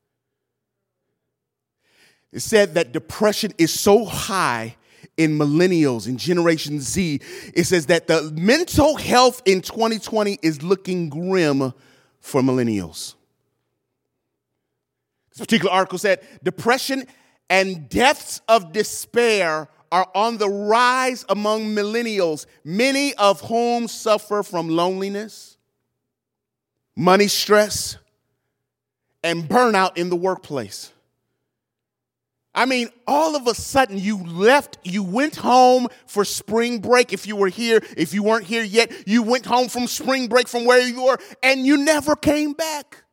It 2.31 2.39
said 2.39 2.73
that 2.73 2.91
depression 2.91 3.53
is 3.59 3.71
so 3.71 4.05
high 4.05 4.75
in 5.17 5.37
millennials 5.37 6.07
in 6.07 6.17
Generation 6.17 6.79
Z. 6.79 7.19
It 7.53 7.65
says 7.65 7.85
that 7.87 8.07
the 8.07 8.31
mental 8.35 8.95
health 8.95 9.43
in 9.45 9.61
2020 9.61 10.39
is 10.41 10.63
looking 10.63 11.09
grim 11.09 11.73
for 12.23 12.41
millennials. 12.41 13.15
This 15.29 15.39
particular 15.39 15.71
article 15.71 15.99
said 15.99 16.25
depression 16.41 17.05
and 17.49 17.89
deaths 17.89 18.41
of 18.47 18.71
despair 18.71 19.67
are 19.91 20.09
on 20.15 20.37
the 20.37 20.49
rise 20.49 21.25
among 21.27 21.75
millennials, 21.75 22.45
many 22.63 23.13
of 23.15 23.41
whom 23.41 23.89
suffer 23.89 24.41
from 24.41 24.69
loneliness, 24.69 25.57
money 26.95 27.27
stress, 27.27 27.97
and 29.21 29.43
burnout 29.43 29.97
in 29.97 30.09
the 30.09 30.15
workplace. 30.15 30.92
I 32.55 32.65
mean, 32.65 32.89
all 33.07 33.35
of 33.35 33.47
a 33.47 33.55
sudden 33.55 33.97
you 33.97 34.23
left, 34.23 34.77
you 34.83 35.03
went 35.03 35.35
home 35.35 35.87
for 36.05 36.23
spring 36.23 36.79
break. 36.79 37.11
If 37.11 37.25
you 37.25 37.35
were 37.35 37.49
here, 37.49 37.81
if 37.97 38.13
you 38.13 38.21
weren't 38.21 38.45
here 38.45 38.63
yet, 38.63 38.91
you 39.07 39.23
went 39.23 39.45
home 39.45 39.69
from 39.69 39.87
spring 39.87 40.27
break 40.27 40.47
from 40.47 40.65
where 40.65 40.81
you 40.81 41.03
were, 41.03 41.17
and 41.41 41.65
you 41.65 41.77
never 41.77 42.15
came 42.15 42.53
back. 42.53 43.03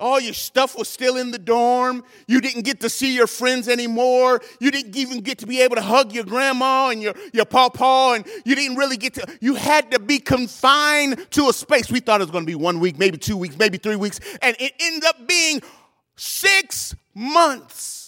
All 0.00 0.18
your 0.18 0.34
stuff 0.34 0.76
was 0.76 0.88
still 0.88 1.16
in 1.16 1.30
the 1.30 1.38
dorm. 1.38 2.02
You 2.26 2.40
didn't 2.40 2.62
get 2.62 2.80
to 2.80 2.90
see 2.90 3.14
your 3.14 3.28
friends 3.28 3.68
anymore. 3.68 4.40
You 4.58 4.72
didn't 4.72 4.96
even 4.96 5.20
get 5.20 5.38
to 5.38 5.46
be 5.46 5.60
able 5.60 5.76
to 5.76 5.82
hug 5.82 6.12
your 6.12 6.24
grandma 6.24 6.88
and 6.88 7.00
your, 7.00 7.14
your 7.32 7.44
pawpaw, 7.44 8.14
and 8.14 8.26
you 8.44 8.56
didn't 8.56 8.76
really 8.76 8.96
get 8.96 9.14
to, 9.14 9.38
you 9.40 9.54
had 9.54 9.92
to 9.92 10.00
be 10.00 10.18
confined 10.18 11.24
to 11.30 11.48
a 11.48 11.52
space. 11.52 11.88
We 11.88 12.00
thought 12.00 12.20
it 12.20 12.24
was 12.24 12.32
going 12.32 12.42
to 12.44 12.50
be 12.50 12.56
one 12.56 12.80
week, 12.80 12.98
maybe 12.98 13.16
two 13.16 13.36
weeks, 13.36 13.56
maybe 13.56 13.78
three 13.78 13.94
weeks, 13.94 14.18
and 14.42 14.56
it 14.58 14.72
ended 14.80 15.04
up 15.04 15.28
being 15.28 15.62
six 16.16 16.96
months. 17.14 18.02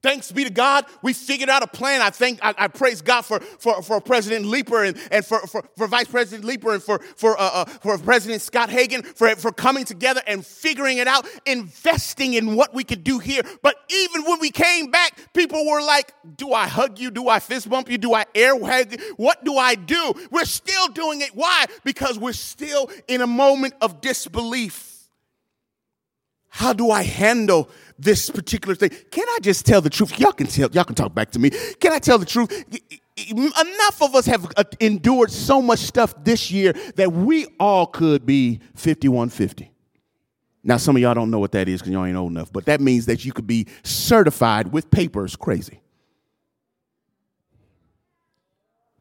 Thanks 0.00 0.30
be 0.30 0.44
to 0.44 0.50
God, 0.50 0.86
we 1.02 1.12
figured 1.12 1.48
out 1.48 1.64
a 1.64 1.66
plan. 1.66 2.00
I 2.00 2.10
thank, 2.10 2.38
I, 2.40 2.54
I 2.56 2.68
praise 2.68 3.02
God 3.02 3.22
for, 3.22 3.40
for, 3.40 3.82
for 3.82 4.00
President 4.00 4.46
Leeper 4.46 4.84
and, 4.84 4.96
and 5.10 5.26
for, 5.26 5.40
for, 5.48 5.68
for 5.76 5.88
Vice 5.88 6.06
President 6.06 6.46
Leeper 6.46 6.72
and 6.72 6.80
for, 6.80 7.00
for, 7.00 7.36
uh, 7.36 7.42
uh, 7.42 7.64
for 7.64 7.98
President 7.98 8.40
Scott 8.40 8.70
Hagan 8.70 9.02
for, 9.02 9.34
for 9.34 9.50
coming 9.50 9.84
together 9.84 10.22
and 10.28 10.46
figuring 10.46 10.98
it 10.98 11.08
out, 11.08 11.26
investing 11.46 12.34
in 12.34 12.54
what 12.54 12.72
we 12.72 12.84
could 12.84 13.02
do 13.02 13.18
here. 13.18 13.42
But 13.60 13.74
even 13.90 14.22
when 14.22 14.38
we 14.38 14.50
came 14.50 14.92
back, 14.92 15.18
people 15.34 15.66
were 15.66 15.82
like, 15.82 16.14
Do 16.36 16.52
I 16.52 16.68
hug 16.68 17.00
you? 17.00 17.10
Do 17.10 17.28
I 17.28 17.40
fist 17.40 17.68
bump 17.68 17.90
you? 17.90 17.98
Do 17.98 18.14
I 18.14 18.24
air 18.36 18.56
hug? 18.56 18.94
What 19.16 19.44
do 19.44 19.56
I 19.56 19.74
do? 19.74 20.14
We're 20.30 20.44
still 20.44 20.86
doing 20.88 21.22
it. 21.22 21.30
Why? 21.34 21.66
Because 21.82 22.20
we're 22.20 22.32
still 22.34 22.88
in 23.08 23.20
a 23.20 23.26
moment 23.26 23.74
of 23.80 24.00
disbelief. 24.00 24.97
How 26.48 26.72
do 26.72 26.90
I 26.90 27.02
handle 27.02 27.70
this 27.98 28.30
particular 28.30 28.74
thing? 28.74 28.90
Can 29.10 29.28
I 29.28 29.38
just 29.42 29.66
tell 29.66 29.80
the 29.80 29.90
truth? 29.90 30.18
Y'all 30.18 30.32
can 30.32 30.46
tell, 30.46 30.70
y'all 30.70 30.84
can 30.84 30.94
talk 30.94 31.14
back 31.14 31.30
to 31.32 31.38
me. 31.38 31.50
Can 31.80 31.92
I 31.92 31.98
tell 31.98 32.18
the 32.18 32.26
truth? 32.26 32.50
Enough 33.16 34.02
of 34.02 34.14
us 34.14 34.26
have 34.26 34.46
uh, 34.56 34.64
endured 34.80 35.30
so 35.30 35.60
much 35.60 35.80
stuff 35.80 36.14
this 36.24 36.50
year 36.50 36.72
that 36.96 37.12
we 37.12 37.46
all 37.58 37.86
could 37.86 38.24
be 38.24 38.60
5150. 38.74 39.72
Now, 40.64 40.76
some 40.76 40.96
of 40.96 41.02
y'all 41.02 41.14
don't 41.14 41.30
know 41.30 41.38
what 41.38 41.52
that 41.52 41.68
is 41.68 41.80
because 41.80 41.92
y'all 41.92 42.04
ain't 42.04 42.16
old 42.16 42.30
enough, 42.30 42.52
but 42.52 42.66
that 42.66 42.80
means 42.80 43.06
that 43.06 43.24
you 43.24 43.32
could 43.32 43.46
be 43.46 43.66
certified 43.82 44.72
with 44.72 44.90
papers 44.90 45.36
crazy. 45.36 45.80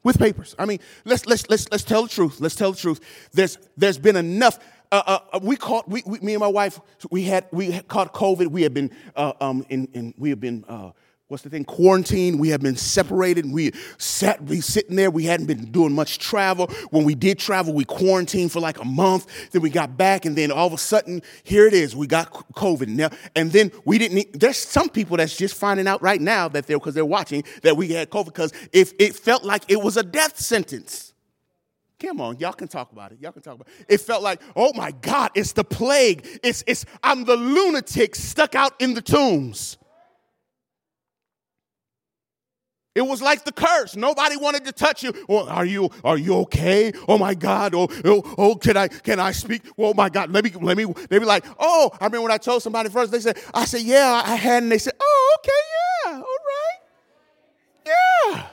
With 0.03 0.17
papers. 0.17 0.55
I 0.57 0.65
mean, 0.65 0.79
let's 1.03 1.25
let's 1.25 1.49
let's 1.49 1.69
let's 1.69 1.83
tell 1.83 2.03
the 2.03 2.09
truth. 2.09 2.39
Let's 2.39 2.55
tell 2.55 2.71
the 2.71 2.77
truth. 2.77 3.01
There's 3.33 3.57
there's 3.75 3.97
been 3.97 4.15
enough 4.15 4.59
uh, 4.91 5.03
uh, 5.05 5.19
uh, 5.33 5.39
we 5.41 5.55
caught, 5.55 5.87
we, 5.87 6.03
we, 6.05 6.19
me 6.19 6.33
and 6.33 6.39
my 6.39 6.47
wife, 6.47 6.79
we 7.11 7.23
had, 7.23 7.47
we 7.51 7.79
caught 7.83 8.13
COVID. 8.13 8.47
We 8.47 8.61
had 8.61 8.73
been, 8.73 8.91
uh, 9.15 9.33
um, 9.41 9.65
in, 9.69 9.87
in, 9.93 10.13
we 10.17 10.29
have 10.29 10.39
been, 10.39 10.63
uh, 10.67 10.91
what's 11.27 11.43
the 11.43 11.49
thing, 11.49 11.65
quarantine. 11.65 12.37
We 12.37 12.49
have 12.49 12.61
been 12.61 12.77
separated. 12.77 13.51
We 13.51 13.73
sat, 13.97 14.41
we 14.43 14.61
sitting 14.61 14.95
there. 14.95 15.11
We 15.11 15.25
hadn't 15.25 15.47
been 15.47 15.71
doing 15.71 15.93
much 15.93 16.19
travel. 16.19 16.67
When 16.91 17.03
we 17.03 17.15
did 17.15 17.37
travel, 17.37 17.73
we 17.73 17.85
quarantined 17.85 18.51
for 18.51 18.59
like 18.59 18.79
a 18.79 18.85
month. 18.85 19.51
Then 19.51 19.61
we 19.61 19.69
got 19.69 19.97
back, 19.97 20.25
and 20.25 20.35
then 20.35 20.51
all 20.51 20.67
of 20.67 20.73
a 20.73 20.77
sudden, 20.77 21.21
here 21.43 21.67
it 21.67 21.73
is. 21.73 21.95
We 21.95 22.07
got 22.07 22.31
COVID 22.53 22.87
now, 22.87 23.09
and 23.35 23.51
then 23.51 23.71
we 23.85 23.97
didn't. 23.97 24.39
There's 24.39 24.57
some 24.57 24.89
people 24.89 25.17
that's 25.17 25.35
just 25.35 25.55
finding 25.55 25.87
out 25.87 26.01
right 26.01 26.21
now 26.21 26.47
that 26.49 26.65
they're 26.67 26.79
because 26.79 26.93
they're 26.93 27.05
watching 27.05 27.43
that 27.63 27.75
we 27.75 27.89
had 27.89 28.09
COVID 28.09 28.25
because 28.25 28.53
if 28.71 28.93
it 28.99 29.15
felt 29.15 29.43
like 29.43 29.63
it 29.67 29.81
was 29.81 29.97
a 29.97 30.03
death 30.03 30.39
sentence. 30.39 31.13
Come 31.99 32.21
on, 32.21 32.37
y'all 32.37 32.53
can 32.53 32.67
talk 32.67 32.91
about 32.91 33.11
it. 33.11 33.17
Y'all 33.21 33.31
can 33.31 33.41
talk 33.41 33.55
about 33.55 33.67
it. 33.67 33.85
It 33.89 34.01
felt 34.01 34.21
like, 34.21 34.41
oh 34.55 34.71
my 34.75 34.91
God, 34.91 35.31
it's 35.33 35.53
the 35.53 35.63
plague. 35.63 36.27
It's, 36.43 36.63
it's 36.67 36.85
I'm 37.01 37.25
the 37.25 37.35
lunatic 37.35 38.15
stuck 38.15 38.53
out 38.53 38.79
in 38.79 38.93
the 38.93 39.01
tombs. 39.01 39.77
It 42.93 43.05
was 43.05 43.21
like 43.21 43.45
the 43.45 43.51
curse. 43.51 43.95
Nobody 43.95 44.37
wanted 44.37 44.65
to 44.65 44.71
touch 44.71 45.03
you. 45.03 45.13
Oh, 45.29 45.47
are 45.47 45.65
you 45.65 45.91
are 46.03 46.17
you 46.17 46.35
okay? 46.37 46.91
Oh 47.07 47.19
my 47.19 47.35
God. 47.35 47.75
Oh, 47.75 47.87
oh, 48.03 48.35
oh, 48.39 48.55
can 48.55 48.75
I 48.75 48.87
can 48.87 49.19
I 49.19 49.33
speak? 49.33 49.61
Oh 49.77 49.93
my 49.93 50.09
God. 50.09 50.31
Let 50.31 50.43
me 50.43 50.51
let 50.59 50.75
me 50.75 50.85
they 51.07 51.19
be 51.19 51.25
like, 51.25 51.45
oh, 51.59 51.91
I 52.01 52.05
remember 52.05 52.23
when 52.23 52.31
I 52.31 52.39
told 52.39 52.63
somebody 52.63 52.89
first, 52.89 53.11
they 53.11 53.19
said, 53.19 53.37
I 53.53 53.65
said, 53.65 53.81
yeah, 53.81 54.23
I 54.25 54.35
had, 54.35 54.63
and 54.63 54.71
they 54.71 54.79
said, 54.79 54.93
oh, 54.99 55.37
okay, 55.39 55.51
yeah, 56.07 56.13
all 56.15 56.37
right. 57.85 58.33
Yeah. 58.33 58.47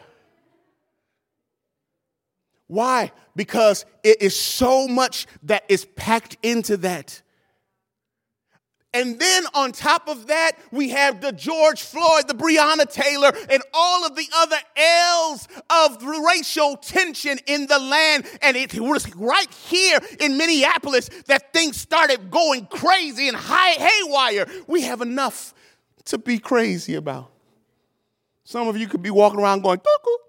Why? 2.74 3.12
Because 3.36 3.86
it 4.02 4.20
is 4.20 4.38
so 4.38 4.88
much 4.88 5.28
that 5.44 5.62
is 5.68 5.84
packed 5.84 6.36
into 6.42 6.76
that. 6.78 7.22
And 8.92 9.16
then 9.18 9.44
on 9.54 9.70
top 9.70 10.08
of 10.08 10.26
that, 10.26 10.52
we 10.72 10.88
have 10.88 11.20
the 11.20 11.30
George 11.30 11.82
Floyd, 11.82 12.26
the 12.26 12.34
Breonna 12.34 12.90
Taylor, 12.90 13.32
and 13.48 13.62
all 13.72 14.04
of 14.04 14.16
the 14.16 14.26
other 14.36 14.56
L's 14.76 15.46
of 15.70 16.02
racial 16.02 16.76
tension 16.76 17.38
in 17.46 17.68
the 17.68 17.78
land. 17.78 18.26
And 18.42 18.56
it 18.56 18.74
was 18.80 19.14
right 19.14 19.52
here 19.52 20.00
in 20.18 20.36
Minneapolis 20.36 21.10
that 21.26 21.52
things 21.52 21.80
started 21.80 22.28
going 22.28 22.66
crazy 22.66 23.28
and 23.28 23.36
high 23.36 23.70
haywire. 23.70 24.46
We 24.66 24.82
have 24.82 25.00
enough 25.00 25.54
to 26.06 26.18
be 26.18 26.40
crazy 26.40 26.96
about. 26.96 27.30
Some 28.42 28.66
of 28.66 28.76
you 28.76 28.88
could 28.88 29.02
be 29.02 29.10
walking 29.10 29.38
around 29.38 29.62
going, 29.62 29.78
cuckoo. 29.78 30.24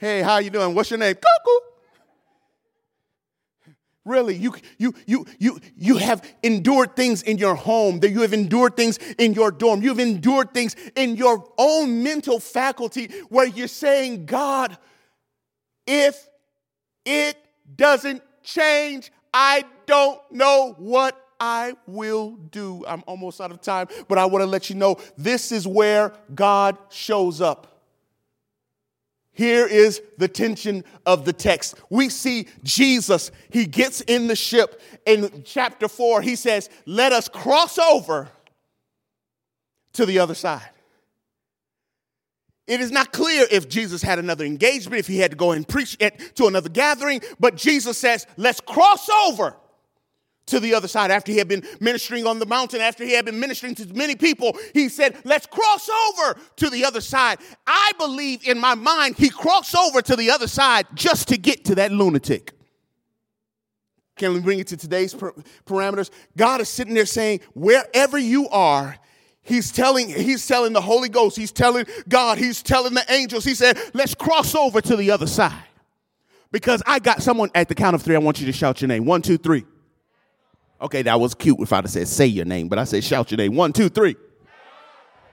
Hey, 0.00 0.22
how 0.22 0.38
you 0.38 0.48
doing? 0.48 0.74
What's 0.74 0.90
your 0.90 0.98
name? 0.98 1.14
Cuckoo. 1.14 1.66
Really, 4.06 4.34
you, 4.34 4.54
you, 4.78 4.94
you, 5.04 5.26
you, 5.38 5.60
you 5.76 5.96
have 5.98 6.26
endured 6.42 6.96
things 6.96 7.20
in 7.22 7.36
your 7.36 7.54
home, 7.54 8.00
that 8.00 8.08
you 8.08 8.22
have 8.22 8.32
endured 8.32 8.76
things 8.76 8.98
in 9.18 9.34
your 9.34 9.50
dorm, 9.50 9.82
you've 9.82 9.98
endured 9.98 10.54
things 10.54 10.74
in 10.96 11.16
your 11.16 11.46
own 11.58 12.02
mental 12.02 12.40
faculty 12.40 13.10
where 13.28 13.46
you're 13.46 13.68
saying, 13.68 14.24
God, 14.24 14.78
if 15.86 16.26
it 17.04 17.36
doesn't 17.76 18.22
change, 18.42 19.12
I 19.34 19.64
don't 19.84 20.18
know 20.32 20.76
what 20.78 21.22
I 21.38 21.74
will 21.86 22.36
do. 22.50 22.86
I'm 22.88 23.04
almost 23.06 23.38
out 23.38 23.50
of 23.50 23.60
time, 23.60 23.88
but 24.08 24.16
I 24.16 24.24
want 24.24 24.40
to 24.40 24.46
let 24.46 24.70
you 24.70 24.76
know 24.76 24.96
this 25.18 25.52
is 25.52 25.66
where 25.66 26.14
God 26.34 26.78
shows 26.88 27.42
up. 27.42 27.79
Here 29.40 29.66
is 29.66 30.02
the 30.18 30.28
tension 30.28 30.84
of 31.06 31.24
the 31.24 31.32
text. 31.32 31.76
We 31.88 32.10
see 32.10 32.46
Jesus, 32.62 33.30
he 33.48 33.64
gets 33.64 34.02
in 34.02 34.26
the 34.26 34.36
ship 34.36 34.82
in 35.06 35.44
chapter 35.46 35.88
4. 35.88 36.20
He 36.20 36.36
says, 36.36 36.68
Let 36.84 37.14
us 37.14 37.26
cross 37.26 37.78
over 37.78 38.28
to 39.94 40.04
the 40.04 40.18
other 40.18 40.34
side. 40.34 40.68
It 42.66 42.82
is 42.82 42.90
not 42.90 43.14
clear 43.14 43.46
if 43.50 43.66
Jesus 43.66 44.02
had 44.02 44.18
another 44.18 44.44
engagement, 44.44 45.00
if 45.00 45.06
he 45.06 45.16
had 45.16 45.30
to 45.30 45.38
go 45.38 45.52
and 45.52 45.66
preach 45.66 45.96
it 46.00 46.36
to 46.36 46.46
another 46.46 46.68
gathering, 46.68 47.22
but 47.38 47.56
Jesus 47.56 47.96
says, 47.96 48.26
Let's 48.36 48.60
cross 48.60 49.08
over 49.08 49.56
to 50.46 50.60
the 50.60 50.74
other 50.74 50.88
side. 50.88 51.10
After 51.10 51.32
he 51.32 51.38
had 51.38 51.48
been 51.48 51.64
ministering 51.80 52.26
on 52.26 52.38
the 52.38 52.46
mountain, 52.46 52.80
after 52.80 53.04
he 53.04 53.12
had 53.12 53.24
been 53.24 53.38
ministering 53.38 53.74
to 53.76 53.86
many 53.94 54.16
people, 54.16 54.56
he 54.74 54.88
said, 54.88 55.16
Let's 55.24 55.46
cross 55.46 55.88
over 55.88 56.38
to 56.56 56.70
the 56.70 56.84
other 56.84 57.00
side. 57.00 57.38
I 57.66 57.92
believe 57.98 58.46
in 58.46 58.58
my 58.58 58.74
mind 58.74 59.16
he 59.16 59.30
crossed 59.30 59.76
over 59.76 60.02
to 60.02 60.16
the 60.16 60.30
other 60.30 60.48
side 60.48 60.86
just 60.94 61.28
to 61.28 61.38
get 61.38 61.64
to 61.66 61.76
that 61.76 61.92
lunatic. 61.92 62.52
Can 64.16 64.34
we 64.34 64.40
bring 64.40 64.58
it 64.58 64.66
to 64.68 64.76
today's 64.76 65.14
parameters? 65.14 66.10
God 66.36 66.60
is 66.60 66.68
sitting 66.68 66.94
there 66.94 67.06
saying, 67.06 67.40
Wherever 67.54 68.18
you 68.18 68.48
are, 68.48 68.96
He's 69.42 69.72
telling, 69.72 70.08
he's 70.08 70.46
telling 70.46 70.72
the 70.74 70.80
Holy 70.80 71.08
Ghost, 71.08 71.36
he's 71.36 71.50
telling 71.50 71.86
God, 72.08 72.38
he's 72.38 72.62
telling 72.62 72.94
the 72.94 73.04
angels. 73.08 73.44
He 73.44 73.54
said, 73.54 73.78
Let's 73.94 74.14
cross 74.14 74.54
over 74.54 74.80
to 74.80 74.96
the 74.96 75.10
other 75.10 75.26
side. 75.26 75.64
Because 76.52 76.82
I 76.86 76.98
got 76.98 77.22
someone 77.22 77.50
at 77.54 77.68
the 77.68 77.74
count 77.74 77.94
of 77.94 78.02
three, 78.02 78.14
I 78.14 78.18
want 78.18 78.40
you 78.40 78.46
to 78.46 78.52
shout 78.52 78.80
your 78.80 78.88
name. 78.88 79.04
One, 79.04 79.22
two, 79.22 79.38
three. 79.38 79.64
Okay, 80.80 81.02
that 81.02 81.20
was 81.20 81.34
cute 81.34 81.58
if 81.60 81.72
I'd 81.72 81.84
have 81.84 81.90
said 81.90 82.08
say 82.08 82.26
your 82.26 82.46
name, 82.46 82.68
but 82.68 82.78
I 82.78 82.84
said 82.84 83.04
shout 83.04 83.30
your 83.30 83.38
name. 83.38 83.54
One, 83.54 83.72
two, 83.72 83.88
three. 83.88 84.16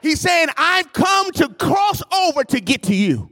He's 0.02 0.20
saying, 0.20 0.50
I've 0.58 0.94
come 0.94 1.32
to 1.34 1.50
cross 1.50 2.04
over 2.14 2.44
to 2.44 2.60
get 2.60 2.84
to 2.84 2.96
you. 2.96 3.30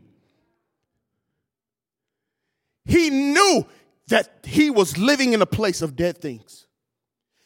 He 2.86 3.10
knew 3.10 3.66
that 4.08 4.40
he 4.44 4.70
was 4.70 4.98
living 4.98 5.34
in 5.34 5.42
a 5.42 5.46
place 5.46 5.82
of 5.82 5.96
dead 5.96 6.20
things. 6.20 6.66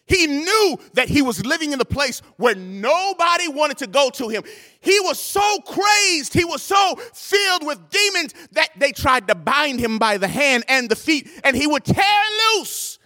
He 0.05 0.25
knew 0.25 0.79
that 0.93 1.08
he 1.08 1.21
was 1.21 1.45
living 1.45 1.71
in 1.71 1.79
a 1.79 1.86
place 1.86 2.21
where 2.38 2.55
nobody 2.55 3.47
wanted 3.47 3.77
to 3.79 3.88
go 3.88 4.10
to 4.12 4.27
him. 4.27 4.43
He 4.79 4.99
was 5.01 5.19
so 5.19 5.60
crazed, 5.60 6.34
he 6.34 6.45
was 6.45 6.63
so 6.63 6.95
filled 7.13 7.65
with 7.65 7.89
demons 7.89 8.34
that 8.53 8.69
they 8.77 8.91
tried 8.91 9.27
to 9.27 9.36
bind 9.36 9.79
him 9.79 9.99
by 9.99 10.17
the 10.17 10.27
hand 10.27 10.65
and 10.67 10.89
the 10.89 10.95
feet, 10.95 11.29
and 11.43 11.55
he 11.55 11.67
would 11.67 11.86
tear 11.86 12.23
loose 12.55 12.98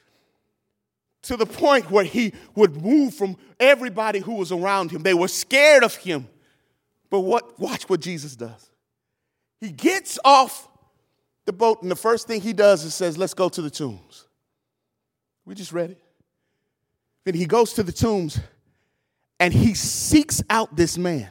to 1.23 1.37
the 1.37 1.45
point 1.45 1.89
where 1.89 2.03
he 2.03 2.33
would 2.55 2.81
move 2.81 3.13
from 3.13 3.37
everybody 3.59 4.19
who 4.19 4.35
was 4.35 4.51
around 4.51 4.91
him. 4.91 5.03
They 5.03 5.13
were 5.13 5.29
scared 5.29 5.83
of 5.83 5.95
him. 5.95 6.27
But 7.09 7.21
what 7.21 7.59
watch 7.59 7.89
what 7.89 8.01
Jesus 8.01 8.35
does. 8.35 8.69
He 9.59 9.71
gets 9.71 10.19
off 10.25 10.67
the 11.45 11.53
boat 11.53 11.81
and 11.81 11.89
the 11.89 11.95
first 11.95 12.27
thing 12.27 12.41
he 12.41 12.53
does 12.53 12.83
is 12.83 12.93
says, 12.93 13.17
"Let's 13.17 13.33
go 13.33 13.49
to 13.49 13.61
the 13.61 13.69
tombs." 13.69 14.27
We 15.45 15.55
just 15.55 15.71
read 15.71 15.91
it. 15.91 16.01
Then 17.23 17.35
he 17.35 17.45
goes 17.45 17.73
to 17.73 17.83
the 17.83 17.91
tombs 17.91 18.39
and 19.39 19.53
he 19.53 19.73
seeks 19.73 20.41
out 20.49 20.75
this 20.75 20.97
man. 20.97 21.29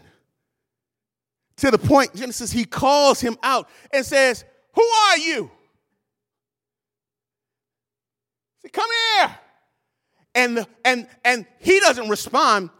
To 1.57 1.71
the 1.71 1.79
point 1.79 2.15
Genesis 2.15 2.51
he 2.51 2.65
calls 2.65 3.21
him 3.21 3.37
out 3.43 3.69
and 3.93 4.07
says, 4.07 4.45
"Who 4.75 4.83
are 4.83 5.19
you?" 5.19 5.51
Say, 8.63 8.71
"Come 8.71 8.89
here." 9.17 9.39
And, 10.35 10.67
and, 10.85 11.07
and 11.25 11.47
he 11.59 11.81
doesn't 11.81 12.09
respond, 12.09 12.71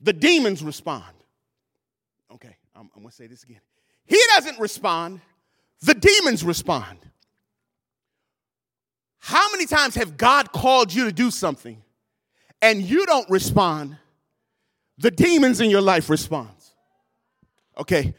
the 0.00 0.12
demons 0.12 0.62
respond. 0.62 1.04
Okay, 2.32 2.56
I'm, 2.74 2.90
I'm 2.94 3.02
gonna 3.02 3.12
say 3.12 3.26
this 3.26 3.42
again. 3.42 3.60
He 4.06 4.20
doesn't 4.34 4.58
respond, 4.58 5.20
the 5.80 5.94
demons 5.94 6.44
respond. 6.44 6.98
How 9.18 9.50
many 9.52 9.66
times 9.66 9.94
have 9.94 10.18
God 10.18 10.52
called 10.52 10.92
you 10.92 11.06
to 11.06 11.12
do 11.12 11.30
something 11.30 11.82
and 12.60 12.82
you 12.82 13.06
don't 13.06 13.28
respond? 13.30 13.96
The 14.98 15.10
demons 15.10 15.60
in 15.60 15.70
your 15.70 15.80
life 15.80 16.10
responds. 16.10 16.74
Okay, 17.78 18.14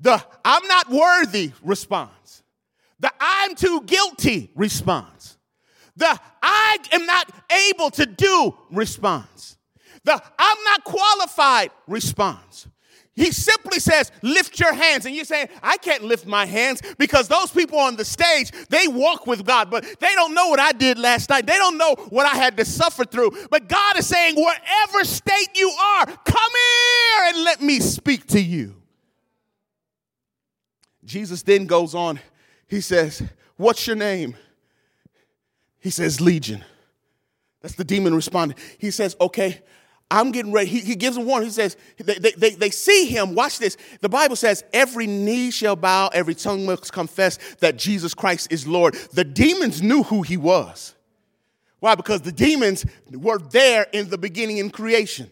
the 0.00 0.22
I'm 0.44 0.66
not 0.66 0.90
worthy 0.90 1.52
responds. 1.62 2.42
The 2.98 3.12
I'm 3.20 3.54
too 3.54 3.82
guilty 3.82 4.50
responds. 4.54 5.35
The 5.96 6.18
I 6.42 6.76
am 6.92 7.06
not 7.06 7.30
able 7.70 7.90
to 7.90 8.06
do 8.06 8.54
response. 8.70 9.56
The 10.04 10.20
I'm 10.38 10.64
not 10.64 10.84
qualified 10.84 11.70
response. 11.86 12.68
He 13.14 13.32
simply 13.32 13.80
says, 13.80 14.12
lift 14.20 14.60
your 14.60 14.74
hands. 14.74 15.06
And 15.06 15.14
you're 15.14 15.24
saying, 15.24 15.48
I 15.62 15.78
can't 15.78 16.04
lift 16.04 16.26
my 16.26 16.44
hands 16.44 16.82
because 16.98 17.28
those 17.28 17.50
people 17.50 17.78
on 17.78 17.96
the 17.96 18.04
stage, 18.04 18.52
they 18.68 18.88
walk 18.88 19.26
with 19.26 19.46
God, 19.46 19.70
but 19.70 19.84
they 20.00 20.14
don't 20.14 20.34
know 20.34 20.48
what 20.48 20.60
I 20.60 20.72
did 20.72 20.98
last 20.98 21.30
night. 21.30 21.46
They 21.46 21.56
don't 21.56 21.78
know 21.78 21.94
what 22.10 22.26
I 22.26 22.36
had 22.36 22.58
to 22.58 22.64
suffer 22.66 23.06
through. 23.06 23.30
But 23.50 23.68
God 23.68 23.98
is 23.98 24.06
saying, 24.06 24.36
wherever 24.36 25.02
state 25.04 25.48
you 25.54 25.70
are, 25.70 26.04
come 26.04 26.52
here 26.52 27.28
and 27.28 27.44
let 27.44 27.62
me 27.62 27.80
speak 27.80 28.26
to 28.28 28.40
you. 28.40 28.74
Jesus 31.06 31.42
then 31.42 31.64
goes 31.64 31.94
on. 31.94 32.20
He 32.68 32.82
says, 32.82 33.22
What's 33.56 33.86
your 33.86 33.96
name? 33.96 34.36
He 35.80 35.90
says, 35.90 36.20
Legion. 36.20 36.64
That's 37.62 37.74
the 37.74 37.84
demon 37.84 38.14
responding. 38.14 38.56
He 38.78 38.90
says, 38.90 39.16
Okay, 39.20 39.62
I'm 40.10 40.30
getting 40.30 40.52
ready. 40.52 40.68
He, 40.68 40.80
he 40.80 40.94
gives 40.94 41.16
them 41.16 41.26
warning. 41.26 41.48
He 41.48 41.52
says, 41.52 41.76
they, 41.98 42.32
they, 42.36 42.50
they 42.50 42.70
see 42.70 43.06
him. 43.06 43.34
Watch 43.34 43.58
this. 43.58 43.76
The 44.00 44.08
Bible 44.08 44.36
says, 44.36 44.62
every 44.72 45.06
knee 45.06 45.50
shall 45.50 45.74
bow, 45.74 46.10
every 46.12 46.34
tongue 46.34 46.64
must 46.64 46.92
confess 46.92 47.38
that 47.58 47.76
Jesus 47.76 48.14
Christ 48.14 48.52
is 48.52 48.68
Lord. 48.68 48.94
The 49.12 49.24
demons 49.24 49.82
knew 49.82 50.04
who 50.04 50.22
he 50.22 50.36
was. 50.36 50.94
Why? 51.80 51.96
Because 51.96 52.20
the 52.22 52.32
demons 52.32 52.86
were 53.10 53.38
there 53.38 53.86
in 53.92 54.08
the 54.08 54.16
beginning 54.16 54.58
in 54.58 54.70
creation. 54.70 55.30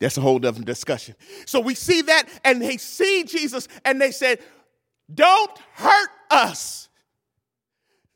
That's 0.00 0.16
a 0.16 0.20
whole 0.20 0.38
different 0.38 0.66
discussion. 0.66 1.14
So 1.46 1.60
we 1.60 1.74
see 1.74 2.02
that, 2.02 2.24
and 2.44 2.60
they 2.60 2.76
see 2.76 3.24
Jesus, 3.24 3.68
and 3.84 4.00
they 4.00 4.10
said, 4.10 4.40
Don't 5.12 5.50
hurt 5.74 6.10
us. 6.30 6.88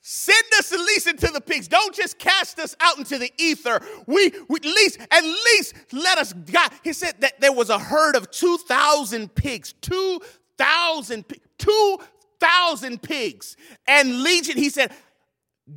Send 0.06 0.44
us 0.58 0.70
at 0.70 0.80
least 0.80 1.06
into 1.06 1.28
the 1.28 1.40
pigs. 1.40 1.66
Don't 1.66 1.94
just 1.94 2.18
cast 2.18 2.58
us 2.58 2.76
out 2.78 2.98
into 2.98 3.16
the 3.16 3.32
ether. 3.38 3.80
We, 4.06 4.32
we 4.50 4.56
at 4.56 4.64
least, 4.66 5.00
at 5.10 5.24
least 5.24 5.74
let 5.92 6.18
us 6.18 6.34
God. 6.34 6.72
He 6.82 6.92
said 6.92 7.14
that 7.20 7.40
there 7.40 7.54
was 7.54 7.70
a 7.70 7.78
herd 7.78 8.14
of 8.14 8.30
2,000 8.30 9.34
pigs. 9.34 9.72
2,000 9.80 11.24
2,000 11.56 13.02
pigs. 13.02 13.56
And 13.86 14.22
Legion, 14.22 14.58
he 14.58 14.68
said, 14.68 14.92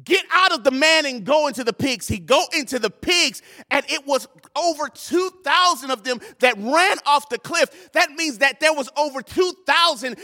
get 0.04 0.26
out 0.30 0.52
of 0.52 0.66
the 0.66 0.72
man 0.72 1.06
and 1.06 1.24
go 1.24 1.48
into 1.48 1.64
the 1.64 1.72
pigs. 1.72 2.10
He 2.10 2.20
go 2.20 2.44
into 2.54 2.80
the 2.80 2.90
pigs, 2.90 3.42
and 3.72 3.86
it 3.88 4.06
was 4.06 4.28
over 4.58 4.90
2,000 4.90 5.90
of 5.90 6.04
them 6.04 6.20
that 6.40 6.58
ran 6.58 6.98
off 7.06 7.30
the 7.30 7.40
cliff. 7.40 7.94
That 7.94 8.12
means 8.12 8.40
that 8.40 8.60
there 8.60 8.74
was 8.74 8.90
over 8.98 9.22
2,000 9.22 10.18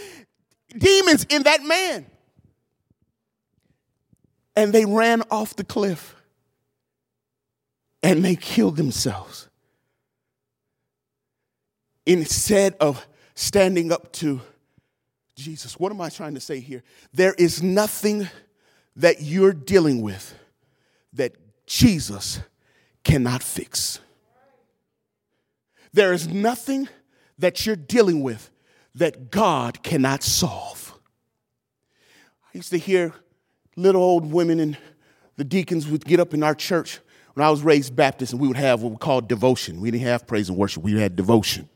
demons 0.78 1.26
in 1.30 1.44
that 1.44 1.64
man. 1.64 2.08
And 4.56 4.74
they 4.74 4.86
ran 4.86 5.24
off 5.32 5.56
the 5.56 5.64
cliff 5.64 6.16
and 8.04 8.24
they 8.24 8.36
killed 8.36 8.78
themselves. 8.78 9.48
Instead 12.06 12.76
of 12.80 13.08
standing 13.34 13.92
up 13.92 14.12
to 14.14 14.42
Jesus, 15.36 15.80
what 15.80 15.92
am 15.92 16.02
I 16.02 16.10
trying 16.10 16.36
to 16.36 16.40
say 16.40 16.60
here? 16.60 16.84
There 17.14 17.34
is 17.34 17.64
nothing 17.64 18.28
that 18.96 19.22
you're 19.22 19.54
dealing 19.54 20.02
with 20.02 20.36
that 21.14 21.36
Jesus 21.66 22.40
cannot 23.04 23.42
fix. 23.42 24.00
There 25.94 26.14
is 26.14 26.28
nothing 26.28 26.90
that 27.38 27.66
you're 27.66 27.76
dealing 27.76 28.22
with 28.22 28.52
that 28.96 29.32
God 29.32 29.82
cannot 29.82 30.24
solve. 30.24 30.98
I 32.46 32.58
used 32.58 32.70
to 32.72 32.78
hear 32.78 33.14
little 33.76 34.02
old 34.02 34.32
women 34.32 34.60
and 34.60 34.78
the 35.38 35.44
deacons 35.44 35.88
would 35.88 36.06
get 36.06 36.20
up 36.20 36.34
in 36.34 36.44
our 36.44 36.56
church 36.56 37.00
when 37.34 37.46
I 37.46 37.50
was 37.50 37.64
raised 37.64 37.96
Baptist, 37.96 38.34
and 38.34 38.42
we 38.42 38.48
would 38.48 38.58
have 38.58 38.82
what 38.84 38.92
we 38.92 38.98
called 38.98 39.28
devotion. 39.28 39.82
We 39.82 39.90
didn't 39.90 40.06
have 40.06 40.28
praise 40.28 40.50
and 40.50 40.58
worship, 40.58 40.84
we 40.84 41.00
had 41.00 41.16
devotion. 41.16 41.68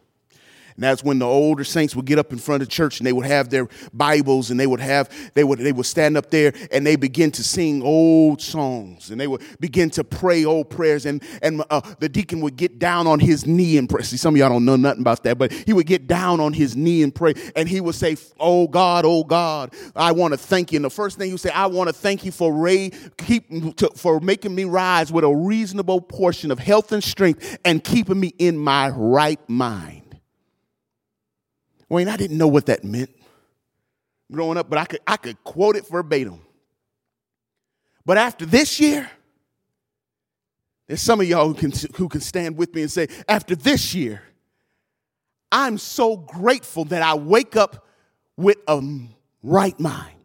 And 0.78 0.84
that's 0.84 1.04
when 1.04 1.18
the 1.18 1.26
older 1.26 1.64
saints 1.64 1.96
would 1.96 2.06
get 2.06 2.20
up 2.20 2.32
in 2.32 2.38
front 2.38 2.62
of 2.62 2.70
church 2.70 3.00
and 3.00 3.08
they 3.08 3.12
would 3.12 3.26
have 3.26 3.50
their 3.50 3.68
Bibles 3.94 4.52
and 4.52 4.60
they 4.60 4.68
would 4.68 4.80
have, 4.80 5.10
they 5.34 5.44
would, 5.44 5.58
they 5.58 5.72
would 5.72 5.88
stand 5.88 6.16
up 6.16 6.30
there 6.30 6.54
and 6.72 6.86
they 6.86 6.96
begin 6.96 7.32
to 7.32 7.44
sing 7.44 7.82
old 7.82 8.44
songs 8.44 9.10
and 9.10 9.20
they 9.20 9.26
would 9.26 9.42
begin 9.60 9.90
to 9.90 10.04
pray 10.04 10.46
old 10.46 10.70
prayers. 10.70 11.08
And, 11.08 11.24
and 11.42 11.64
uh, 11.72 11.82
the 12.00 12.08
deacon 12.08 12.42
would 12.42 12.58
get 12.58 12.78
down 12.78 13.08
on 13.08 13.20
his 13.20 13.48
knee 13.48 13.80
and 13.80 13.90
pray. 13.90 14.04
See, 14.04 14.18
some 14.18 14.36
of 14.36 14.38
y'all 14.38 14.50
don't 14.50 14.66
know 14.66 14.76
nothing 14.76 15.02
about 15.02 15.24
that, 15.24 15.40
but 15.40 15.52
he 15.52 15.74
would 15.74 15.88
get 15.88 16.06
down 16.06 16.40
on 16.40 16.54
his 16.54 16.76
knee 16.76 17.02
and 17.02 17.14
pray. 17.14 17.34
And 17.56 17.68
he 17.68 17.82
would 17.82 17.96
say, 17.96 18.16
Oh 18.40 18.68
God, 18.68 19.04
oh 19.04 19.24
God, 19.24 19.74
I 19.96 20.12
want 20.12 20.36
to 20.36 20.38
thank 20.38 20.72
you. 20.72 20.76
And 20.76 20.86
the 20.86 20.92
first 20.92 21.18
thing 21.18 21.30
he 21.30 21.34
would 21.34 21.42
say, 21.42 21.50
I 21.50 21.66
want 21.66 21.88
to 21.88 21.94
thank 21.94 22.24
you 22.24 22.32
for, 22.32 22.54
Ray, 22.54 22.92
keep, 23.18 23.50
to, 23.78 23.90
for 23.96 24.20
making 24.20 24.54
me 24.54 24.66
rise 24.66 25.12
with 25.12 25.24
a 25.24 25.36
reasonable 25.36 26.02
portion 26.02 26.52
of 26.52 26.60
health 26.60 26.92
and 26.92 27.04
strength 27.04 27.58
and 27.66 27.84
keeping 27.84 28.20
me 28.20 28.36
in 28.38 28.60
my 28.60 28.90
right 28.90 29.40
mind. 29.50 30.07
Wayne, 31.90 32.10
I 32.10 32.18
didn't 32.18 32.38
know 32.38 32.48
what 32.48 32.66
that 32.68 32.84
meant 32.84 33.10
growing 34.32 34.58
up, 34.58 34.70
but 34.70 34.78
I 34.78 34.86
could, 34.86 35.00
I 35.08 35.18
could 35.18 35.42
quote 35.44 35.76
it 35.76 35.88
verbatim. 35.88 36.42
But 38.06 38.18
after 38.18 38.46
this 38.46 38.80
year, 38.80 39.10
there's 40.88 41.02
some 41.02 41.20
of 41.20 41.28
y'all 41.28 41.48
who 41.48 41.54
can, 41.54 41.72
who 41.96 42.08
can 42.08 42.22
stand 42.22 42.58
with 42.58 42.74
me 42.74 42.82
and 42.82 42.92
say, 42.92 43.08
after 43.28 43.56
this 43.56 43.94
year, 43.94 44.22
I'm 45.52 45.78
so 45.78 46.18
grateful 46.18 46.86
that 46.86 47.02
I 47.02 47.16
wake 47.16 47.56
up 47.56 47.86
with 48.36 48.58
a 48.68 48.82
right 49.44 49.80
mind. 49.80 50.16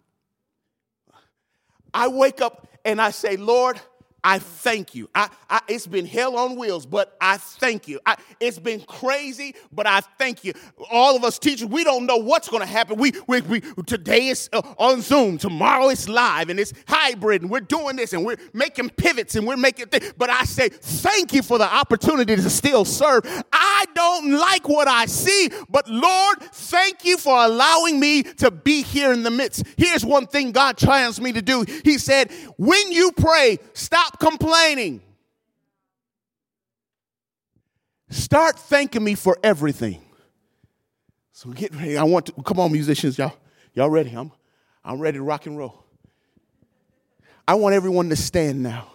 I 1.94 2.08
wake 2.08 2.40
up 2.40 2.68
and 2.84 3.00
I 3.00 3.10
say, 3.10 3.36
Lord, 3.36 3.80
I 4.24 4.38
thank 4.38 4.94
you. 4.94 5.10
I, 5.14 5.28
I, 5.50 5.60
it's 5.66 5.86
been 5.86 6.06
hell 6.06 6.36
on 6.36 6.56
wheels, 6.56 6.86
but 6.86 7.16
I 7.20 7.38
thank 7.38 7.88
you. 7.88 7.98
I, 8.06 8.16
it's 8.38 8.58
been 8.58 8.80
crazy, 8.82 9.56
but 9.72 9.86
I 9.86 10.00
thank 10.18 10.44
you. 10.44 10.52
All 10.90 11.16
of 11.16 11.24
us 11.24 11.40
teachers, 11.40 11.66
we 11.66 11.82
don't 11.82 12.06
know 12.06 12.18
what's 12.18 12.48
going 12.48 12.60
to 12.60 12.68
happen. 12.68 12.98
We, 12.98 13.12
we, 13.26 13.40
we 13.40 13.60
today 13.84 14.28
is 14.28 14.48
uh, 14.52 14.62
on 14.78 15.00
Zoom, 15.00 15.38
tomorrow 15.38 15.88
it's 15.88 16.08
live, 16.08 16.50
and 16.50 16.60
it's 16.60 16.72
hybrid, 16.86 17.42
and 17.42 17.50
we're 17.50 17.60
doing 17.60 17.96
this, 17.96 18.12
and 18.12 18.24
we're 18.24 18.36
making 18.52 18.90
pivots, 18.90 19.34
and 19.34 19.44
we're 19.44 19.56
making 19.56 19.86
things. 19.86 20.12
But 20.16 20.30
I 20.30 20.44
say 20.44 20.68
thank 20.68 21.32
you 21.32 21.42
for 21.42 21.58
the 21.58 21.72
opportunity 21.72 22.36
to 22.36 22.50
still 22.50 22.84
serve. 22.84 23.24
I 23.52 23.84
don't 23.94 24.32
like 24.38 24.68
what 24.68 24.86
I 24.86 25.06
see, 25.06 25.50
but 25.68 25.88
Lord, 25.88 26.40
thank 26.42 27.04
you 27.04 27.18
for 27.18 27.36
allowing 27.44 27.98
me 27.98 28.22
to 28.22 28.52
be 28.52 28.82
here 28.82 29.12
in 29.12 29.24
the 29.24 29.30
midst. 29.30 29.64
Here's 29.76 30.04
one 30.04 30.28
thing 30.28 30.52
God 30.52 30.76
challenged 30.76 31.20
me 31.20 31.32
to 31.32 31.42
do. 31.42 31.64
He 31.84 31.98
said, 31.98 32.30
when 32.56 32.92
you 32.92 33.10
pray, 33.12 33.58
stop 33.72 34.11
Stop 34.12 34.30
complaining. 34.30 35.00
Start 38.10 38.58
thanking 38.58 39.02
me 39.02 39.14
for 39.14 39.38
everything. 39.42 40.02
So 41.32 41.50
get 41.50 41.74
ready. 41.74 41.96
I 41.96 42.04
want 42.04 42.26
to 42.26 42.32
come 42.42 42.60
on, 42.60 42.72
musicians, 42.72 43.16
y'all. 43.16 43.32
Y'all 43.74 43.88
ready? 43.88 44.10
I'm 44.14 44.30
I'm 44.84 44.98
ready 44.98 45.18
to 45.18 45.24
rock 45.24 45.46
and 45.46 45.56
roll. 45.56 45.84
I 47.48 47.54
want 47.54 47.74
everyone 47.74 48.08
to 48.10 48.16
stand 48.16 48.62
now. 48.62 48.88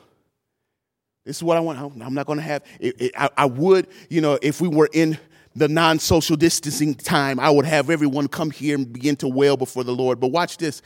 This 1.25 1.37
is 1.37 1.43
what 1.43 1.57
I 1.57 1.59
want. 1.59 1.79
I'm 1.79 2.13
not 2.13 2.25
going 2.25 2.37
to 2.37 2.43
have. 2.43 2.63
It, 2.79 3.01
it, 3.01 3.11
I, 3.17 3.29
I 3.35 3.45
would, 3.45 3.87
you 4.09 4.21
know, 4.21 4.39
if 4.41 4.61
we 4.61 4.69
were 4.69 4.89
in 4.93 5.17
the 5.55 5.67
non-social 5.67 6.37
distancing 6.37 6.95
time, 6.95 7.39
I 7.39 7.49
would 7.49 7.65
have 7.65 7.89
everyone 7.89 8.29
come 8.29 8.49
here 8.49 8.75
and 8.75 8.93
begin 8.93 9.17
to 9.17 9.27
wail 9.27 9.57
before 9.57 9.83
the 9.83 9.93
Lord. 9.93 10.19
But 10.19 10.27
watch 10.27 10.57
this. 10.57 10.81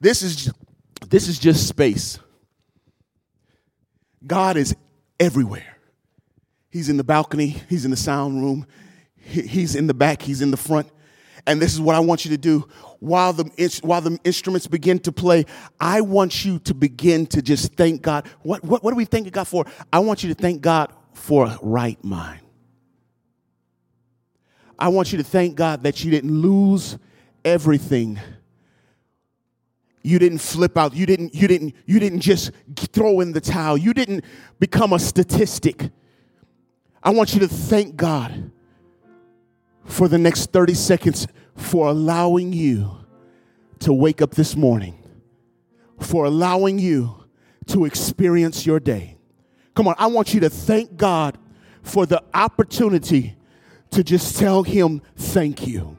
This 0.00 0.22
is 0.22 0.52
this 1.08 1.28
is 1.28 1.38
just 1.38 1.68
space. 1.68 2.18
God 4.24 4.56
is 4.56 4.76
everywhere. 5.18 5.76
He's 6.70 6.88
in 6.88 6.96
the 6.96 7.04
balcony, 7.04 7.56
He's 7.68 7.84
in 7.84 7.90
the 7.90 7.96
sound 7.96 8.42
room, 8.42 8.66
He's 9.16 9.74
in 9.74 9.86
the 9.86 9.94
back, 9.94 10.22
He's 10.22 10.42
in 10.42 10.50
the 10.50 10.56
front. 10.56 10.88
And 11.46 11.62
this 11.62 11.72
is 11.72 11.80
what 11.80 11.94
I 11.94 12.00
want 12.00 12.24
you 12.24 12.32
to 12.32 12.36
do. 12.36 12.68
While 12.98 13.32
the, 13.32 13.78
while 13.82 14.00
the 14.00 14.18
instruments 14.24 14.66
begin 14.66 14.98
to 15.00 15.12
play, 15.12 15.44
I 15.78 16.00
want 16.00 16.44
you 16.44 16.58
to 16.60 16.74
begin 16.74 17.26
to 17.28 17.40
just 17.40 17.74
thank 17.74 18.02
God. 18.02 18.26
What, 18.42 18.64
what, 18.64 18.82
what 18.82 18.92
are 18.92 18.96
we 18.96 19.04
thanking 19.04 19.30
God 19.30 19.46
for? 19.46 19.64
I 19.92 20.00
want 20.00 20.24
you 20.24 20.34
to 20.34 20.40
thank 20.40 20.60
God 20.60 20.92
for 21.12 21.46
a 21.46 21.58
right 21.62 22.02
mind. 22.02 22.40
I 24.78 24.88
want 24.88 25.12
you 25.12 25.18
to 25.18 25.24
thank 25.24 25.56
God 25.56 25.84
that 25.84 26.04
you 26.04 26.10
didn't 26.10 26.32
lose 26.32 26.98
everything 27.44 28.18
you 30.06 30.18
didn't 30.18 30.38
flip 30.38 30.78
out. 30.78 30.94
You 30.94 31.04
didn't 31.04 31.34
you 31.34 31.48
didn't 31.48 31.74
you 31.84 31.98
didn't 31.98 32.20
just 32.20 32.52
throw 32.76 33.20
in 33.20 33.32
the 33.32 33.40
towel. 33.40 33.76
You 33.76 33.92
didn't 33.92 34.24
become 34.60 34.92
a 34.92 34.98
statistic. 34.98 35.90
I 37.02 37.10
want 37.10 37.34
you 37.34 37.40
to 37.40 37.48
thank 37.48 37.96
god 37.96 38.50
for 39.84 40.08
the 40.08 40.18
next 40.18 40.52
30 40.52 40.74
seconds 40.74 41.26
for 41.56 41.88
allowing 41.88 42.52
you 42.52 42.98
to 43.80 43.92
wake 43.92 44.22
up 44.22 44.32
this 44.32 44.56
morning 44.56 44.98
for 46.00 46.24
allowing 46.24 46.78
you 46.78 47.24
to 47.66 47.84
experience 47.84 48.66
your 48.66 48.80
day. 48.80 49.16
Come 49.74 49.88
on 49.88 49.94
i 49.98 50.06
want 50.06 50.32
you 50.32 50.40
to 50.40 50.48
thank 50.48 50.96
god 50.96 51.36
for 51.82 52.06
the 52.06 52.22
opportunity 52.32 53.36
to 53.90 54.02
just 54.02 54.38
tell 54.38 54.62
him 54.62 55.02
thank 55.16 55.66
you 55.66 55.96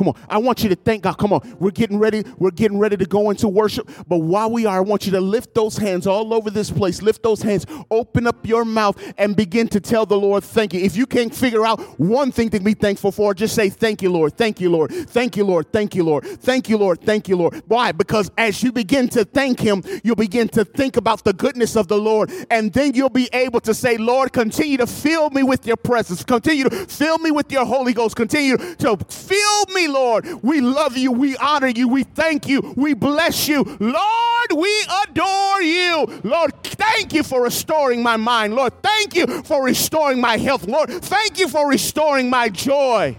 Come 0.00 0.08
on. 0.08 0.14
I 0.30 0.38
want 0.38 0.62
you 0.62 0.70
to 0.70 0.76
thank 0.76 1.02
God. 1.02 1.18
Come 1.18 1.34
on. 1.34 1.56
We're 1.60 1.72
getting 1.72 1.98
ready. 1.98 2.24
We're 2.38 2.52
getting 2.52 2.78
ready 2.78 2.96
to 2.96 3.04
go 3.04 3.28
into 3.28 3.48
worship. 3.48 3.86
But 4.08 4.20
while 4.20 4.50
we 4.50 4.64
are, 4.64 4.78
I 4.78 4.80
want 4.80 5.04
you 5.04 5.12
to 5.12 5.20
lift 5.20 5.52
those 5.54 5.76
hands 5.76 6.06
all 6.06 6.32
over 6.32 6.48
this 6.48 6.70
place. 6.70 7.02
Lift 7.02 7.22
those 7.22 7.42
hands. 7.42 7.66
Open 7.90 8.26
up 8.26 8.46
your 8.46 8.64
mouth 8.64 8.96
and 9.18 9.36
begin 9.36 9.68
to 9.68 9.78
tell 9.78 10.06
the 10.06 10.16
Lord 10.16 10.42
thank 10.42 10.72
you. 10.72 10.80
If 10.80 10.96
you 10.96 11.04
can't 11.04 11.34
figure 11.34 11.66
out 11.66 11.82
one 12.00 12.32
thing 12.32 12.48
to 12.48 12.60
be 12.60 12.72
thankful 12.72 13.12
for, 13.12 13.34
just 13.34 13.54
say 13.54 13.68
thank 13.68 14.00
you, 14.00 14.10
Lord. 14.10 14.38
Thank 14.38 14.58
you, 14.58 14.70
Lord. 14.70 14.90
Thank 14.90 15.36
you, 15.36 15.44
Lord. 15.44 15.70
Thank 15.70 15.94
you, 15.94 16.02
Lord. 16.02 16.24
Thank 16.24 16.70
you, 16.70 16.78
Lord. 16.78 17.02
Thank 17.02 17.28
you, 17.28 17.36
Lord. 17.36 17.62
Why? 17.66 17.92
Because 17.92 18.30
as 18.38 18.62
you 18.62 18.72
begin 18.72 19.06
to 19.10 19.26
thank 19.26 19.60
Him, 19.60 19.82
you'll 20.02 20.16
begin 20.16 20.48
to 20.48 20.64
think 20.64 20.96
about 20.96 21.24
the 21.24 21.34
goodness 21.34 21.76
of 21.76 21.88
the 21.88 21.98
Lord. 21.98 22.30
And 22.50 22.72
then 22.72 22.94
you'll 22.94 23.10
be 23.10 23.28
able 23.34 23.60
to 23.60 23.74
say, 23.74 23.98
Lord, 23.98 24.32
continue 24.32 24.78
to 24.78 24.86
fill 24.86 25.28
me 25.28 25.42
with 25.42 25.66
your 25.66 25.76
presence. 25.76 26.24
Continue 26.24 26.70
to 26.70 26.86
fill 26.86 27.18
me 27.18 27.30
with 27.30 27.52
your 27.52 27.66
Holy 27.66 27.92
Ghost. 27.92 28.16
Continue 28.16 28.56
to 28.56 28.96
fill 29.10 29.66
me 29.74 29.89
Lord. 29.90 30.26
We 30.42 30.60
love 30.60 30.96
you. 30.96 31.12
We 31.12 31.36
honor 31.36 31.68
you. 31.68 31.88
We 31.88 32.04
thank 32.04 32.48
you. 32.48 32.74
We 32.76 32.94
bless 32.94 33.48
you. 33.48 33.64
Lord, 33.78 34.52
we 34.56 34.86
adore 35.02 35.62
you. 35.62 36.20
Lord, 36.24 36.62
thank 36.62 37.12
you 37.12 37.22
for 37.22 37.42
restoring 37.42 38.02
my 38.02 38.16
mind. 38.16 38.54
Lord, 38.54 38.72
thank 38.82 39.14
you 39.14 39.42
for 39.42 39.64
restoring 39.64 40.20
my 40.20 40.36
health. 40.36 40.66
Lord, 40.66 40.90
thank 40.90 41.38
you 41.38 41.48
for 41.48 41.68
restoring 41.68 42.30
my 42.30 42.48
joy. 42.48 43.16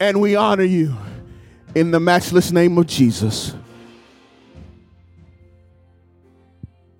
And 0.00 0.20
we 0.20 0.36
honor 0.36 0.64
you 0.64 0.94
in 1.74 1.90
the 1.90 2.00
matchless 2.00 2.52
name 2.52 2.78
of 2.78 2.86
Jesus. 2.86 3.54